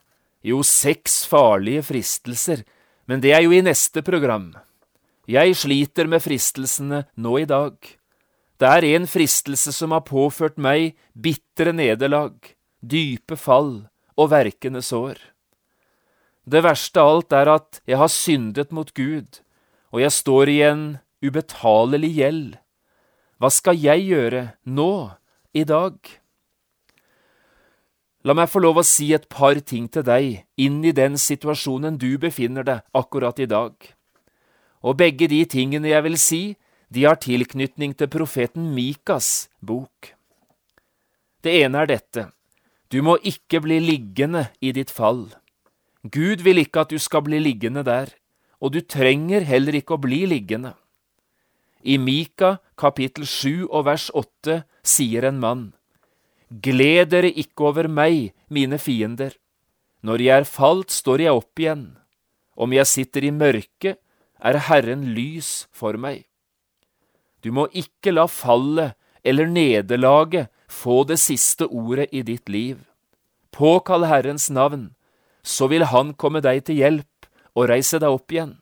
jo, 0.45 0.61
seks 0.61 1.23
farlige 1.29 1.85
fristelser, 1.87 2.65
men 3.07 3.21
det 3.23 3.31
er 3.33 3.45
jo 3.45 3.53
i 3.55 3.63
neste 3.63 4.03
program. 4.05 4.51
Jeg 5.25 5.55
sliter 5.57 6.05
med 6.05 6.21
fristelsene 6.21 7.05
nå 7.17 7.37
i 7.41 7.47
dag. 7.49 7.77
Det 8.61 8.67
er 8.69 8.85
en 8.93 9.07
fristelse 9.09 9.73
som 9.73 9.91
har 9.95 10.05
påført 10.05 10.59
meg 10.61 10.93
bitre 11.11 11.73
nederlag, 11.73 12.35
dype 12.79 13.35
fall 13.35 13.87
og 14.15 14.29
verkende 14.31 14.83
sår. 14.85 15.17
Det 16.45 16.61
verste 16.61 17.01
av 17.01 17.09
alt 17.15 17.33
er 17.33 17.49
at 17.55 17.81
jeg 17.89 17.97
har 17.97 18.11
syndet 18.13 18.71
mot 18.71 18.91
Gud, 18.93 19.41
og 19.89 20.03
jeg 20.03 20.13
står 20.13 20.51
i 20.53 20.59
en 20.67 20.85
ubetalelig 21.25 22.11
gjeld. 22.19 22.53
Hva 23.41 23.49
skal 23.49 23.81
jeg 23.81 24.05
gjøre 24.05 24.43
nå, 24.63 25.17
i 25.55 25.63
dag? 25.65 25.97
La 28.25 28.33
meg 28.37 28.49
få 28.51 28.61
lov 28.61 28.81
å 28.81 28.85
si 28.85 29.11
et 29.15 29.27
par 29.31 29.57
ting 29.61 29.89
til 29.89 30.05
deg 30.05 30.45
inn 30.61 30.79
i 30.85 30.93
den 30.95 31.17
situasjonen 31.17 31.97
du 32.01 32.15
befinner 32.21 32.65
deg 32.67 32.85
akkurat 32.93 33.39
i 33.41 33.49
dag. 33.49 33.73
Og 34.85 34.99
begge 35.01 35.27
de 35.31 35.41
tingene 35.49 35.89
jeg 35.89 36.05
vil 36.05 36.17
si, 36.21 36.43
de 36.93 37.07
har 37.07 37.17
tilknytning 37.17 37.95
til 37.97 38.11
profeten 38.11 38.69
Mikas 38.75 39.49
bok. 39.59 40.13
Det 41.41 41.55
ene 41.65 41.81
er 41.81 41.89
dette, 41.89 42.27
du 42.93 43.01
må 43.01 43.17
ikke 43.25 43.63
bli 43.65 43.79
liggende 43.81 44.47
i 44.61 44.71
ditt 44.75 44.93
fall. 44.93 45.27
Gud 46.05 46.45
vil 46.45 46.61
ikke 46.61 46.85
at 46.85 46.93
du 46.93 47.01
skal 47.01 47.25
bli 47.25 47.41
liggende 47.41 47.81
der, 47.85 48.13
og 48.61 48.75
du 48.77 48.81
trenger 48.81 49.45
heller 49.45 49.77
ikke 49.77 49.97
å 49.97 50.01
bli 50.01 50.21
liggende. 50.29 50.75
I 51.81 51.97
Mika 52.01 52.57
kapittel 52.77 53.25
7 53.29 53.65
og 53.65 53.85
vers 53.89 54.07
8 54.13 54.61
sier 54.85 55.25
en 55.29 55.41
mann, 55.41 55.65
Gled 56.49 57.09
dere 57.09 57.31
ikke 57.33 57.65
over 57.71 57.87
meg, 57.89 58.31
mine 58.53 58.77
fiender. 58.77 59.33
Når 60.05 60.21
jeg 60.21 60.41
er 60.43 60.45
falt, 60.45 60.93
står 60.93 61.23
jeg 61.25 61.33
opp 61.33 61.59
igjen. 61.59 61.85
Om 62.55 62.75
jeg 62.77 62.87
sitter 62.87 63.25
i 63.25 63.31
mørket, 63.33 63.97
er 64.39 64.59
Herren 64.67 65.13
lys 65.15 65.67
for 65.71 65.97
meg. 65.97 66.25
Du 67.41 67.51
må 67.53 67.67
ikke 67.77 68.13
la 68.15 68.25
fallet 68.31 68.95
eller 69.25 69.49
nederlaget 69.49 70.49
få 70.69 71.03
det 71.09 71.19
siste 71.21 71.67
ordet 71.67 72.09
i 72.11 72.23
ditt 72.25 72.49
liv. 72.49 72.79
Påkall 73.51 74.05
Herrens 74.09 74.49
navn, 74.49 74.95
så 75.43 75.67
vil 75.67 75.85
Han 75.85 76.13
komme 76.13 76.41
deg 76.41 76.65
til 76.65 76.81
hjelp 76.81 77.29
og 77.55 77.69
reise 77.69 77.99
deg 78.01 78.09
opp 78.09 78.33
igjen. 78.33 78.57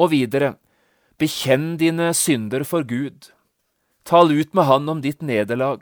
Og 0.00 0.10
videre, 0.12 0.56
bekjenn 1.20 1.76
dine 1.80 2.10
synder 2.16 2.64
for 2.64 2.82
Gud. 2.84 3.30
Tal 4.04 4.32
ut 4.32 4.54
med 4.54 4.66
Han 4.66 4.88
om 4.88 5.00
ditt 5.04 5.22
nederlag, 5.22 5.80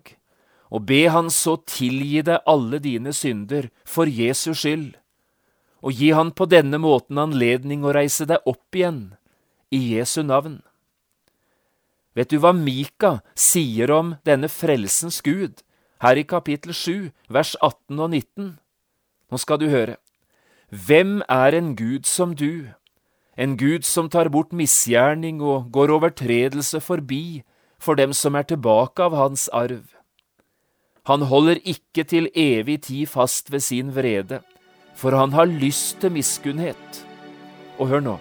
og 0.71 0.85
be 0.87 1.07
Han 1.09 1.31
så 1.33 1.57
tilgi 1.65 2.23
deg 2.29 2.45
alle 2.47 2.79
dine 2.85 3.15
synder 3.17 3.71
for 3.89 4.05
Jesus 4.05 4.61
skyld, 4.61 4.98
og 5.83 5.95
gi 5.95 6.11
Han 6.17 6.33
på 6.33 6.49
denne 6.51 6.79
måten 6.83 7.19
anledning 7.19 7.85
å 7.85 7.95
reise 7.95 8.27
deg 8.27 8.43
opp 8.47 8.75
igjen, 8.75 9.14
i 9.71 9.95
Jesu 9.95 10.23
navn. 10.23 10.62
Vet 12.17 12.33
du 12.33 12.38
hva 12.43 12.55
Mika 12.57 13.21
sier 13.38 13.93
om 13.95 14.17
denne 14.27 14.49
frelsens 14.51 15.21
Gud, 15.23 15.61
her 16.03 16.19
i 16.19 16.25
kapittel 16.27 16.75
7, 16.75 17.11
vers 17.29 17.55
18 17.61 18.01
og 18.01 18.11
19? 18.11 18.57
Nå 19.29 19.38
skal 19.38 19.61
du 19.61 19.69
høre. 19.69 19.99
Hvem 20.69 21.21
er 21.29 21.55
en 21.55 21.75
Gud 21.77 22.09
som 22.09 22.35
du, 22.35 22.73
en 23.37 23.55
Gud 23.61 23.87
som 23.87 24.09
tar 24.11 24.33
bort 24.35 24.51
misgjerning 24.57 25.38
og 25.45 25.71
går 25.73 25.95
overtredelse 25.95 26.81
forbi 26.83 27.45
for 27.79 27.95
dem 27.95 28.12
som 28.17 28.35
er 28.35 28.49
tilbake 28.49 29.05
av 29.05 29.14
hans 29.17 29.47
arv? 29.55 29.87
Han 31.09 31.25
holder 31.31 31.62
ikke 31.64 32.05
til 32.05 32.29
evig 32.37 32.83
tid 32.88 33.07
fast 33.09 33.53
ved 33.53 33.64
sin 33.64 33.95
vrede, 33.97 34.43
for 34.99 35.15
han 35.15 35.35
har 35.37 35.47
lyst 35.47 36.01
til 36.03 36.15
miskunnhet. 36.17 37.03
Og 37.79 37.93
hør 37.93 38.03
nå, 38.03 38.17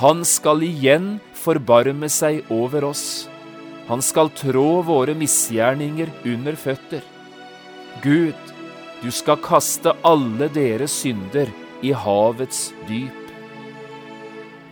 han 0.00 0.24
skal 0.26 0.64
igjen 0.64 1.18
forbarme 1.36 2.08
seg 2.10 2.48
over 2.52 2.88
oss. 2.88 3.28
Han 3.90 4.00
skal 4.02 4.32
trå 4.32 4.80
våre 4.88 5.12
misgjerninger 5.18 6.08
under 6.32 6.56
føtter. 6.56 7.04
Gud, 8.02 8.38
du 9.04 9.10
skal 9.12 9.36
kaste 9.44 9.92
alle 10.08 10.48
deres 10.48 10.96
synder 11.02 11.52
i 11.84 11.92
havets 11.92 12.70
dyp. 12.88 13.20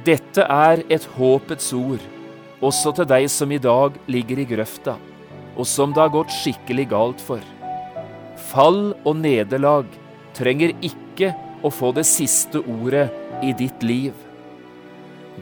Dette 0.07 0.43
er 0.49 0.83
et 0.91 1.05
håpets 1.19 1.69
ord, 1.77 2.03
også 2.65 2.95
til 2.97 3.07
deg 3.13 3.29
som 3.31 3.53
i 3.53 3.61
dag 3.63 3.95
ligger 4.11 4.41
i 4.43 4.49
grøfta, 4.49 4.97
og 5.55 5.69
som 5.69 5.93
det 5.93 6.03
har 6.03 6.15
gått 6.17 6.33
skikkelig 6.35 6.89
galt 6.91 7.23
for. 7.23 7.45
Fall 8.49 8.97
og 9.05 9.15
nederlag 9.21 9.87
trenger 10.35 10.73
ikke 10.81 11.35
å 11.63 11.71
få 11.71 11.93
det 11.97 12.05
siste 12.09 12.61
ordet 12.61 13.09
i 13.43 13.55
ditt 13.57 13.83
liv. 13.83 14.13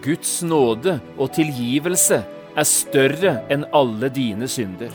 Guds 0.05 0.41
nåde 0.47 1.01
og 1.17 1.33
tilgivelse 1.37 2.23
er 2.57 2.69
større 2.69 3.41
enn 3.53 3.67
alle 3.75 4.11
dine 4.13 4.49
synder. 4.51 4.93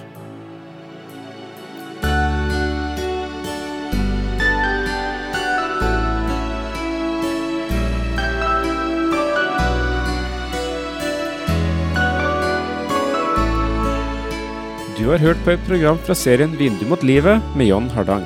Du 14.96 15.12
har 15.12 15.22
hørt 15.22 15.42
på 15.46 15.52
et 15.54 15.68
program 15.68 16.00
fra 16.02 16.16
serien 16.18 16.56
Vindu 16.58 16.88
mot 16.90 17.04
livet 17.06 17.54
med 17.54 17.70
John 17.70 17.92
Hardang. 17.94 18.26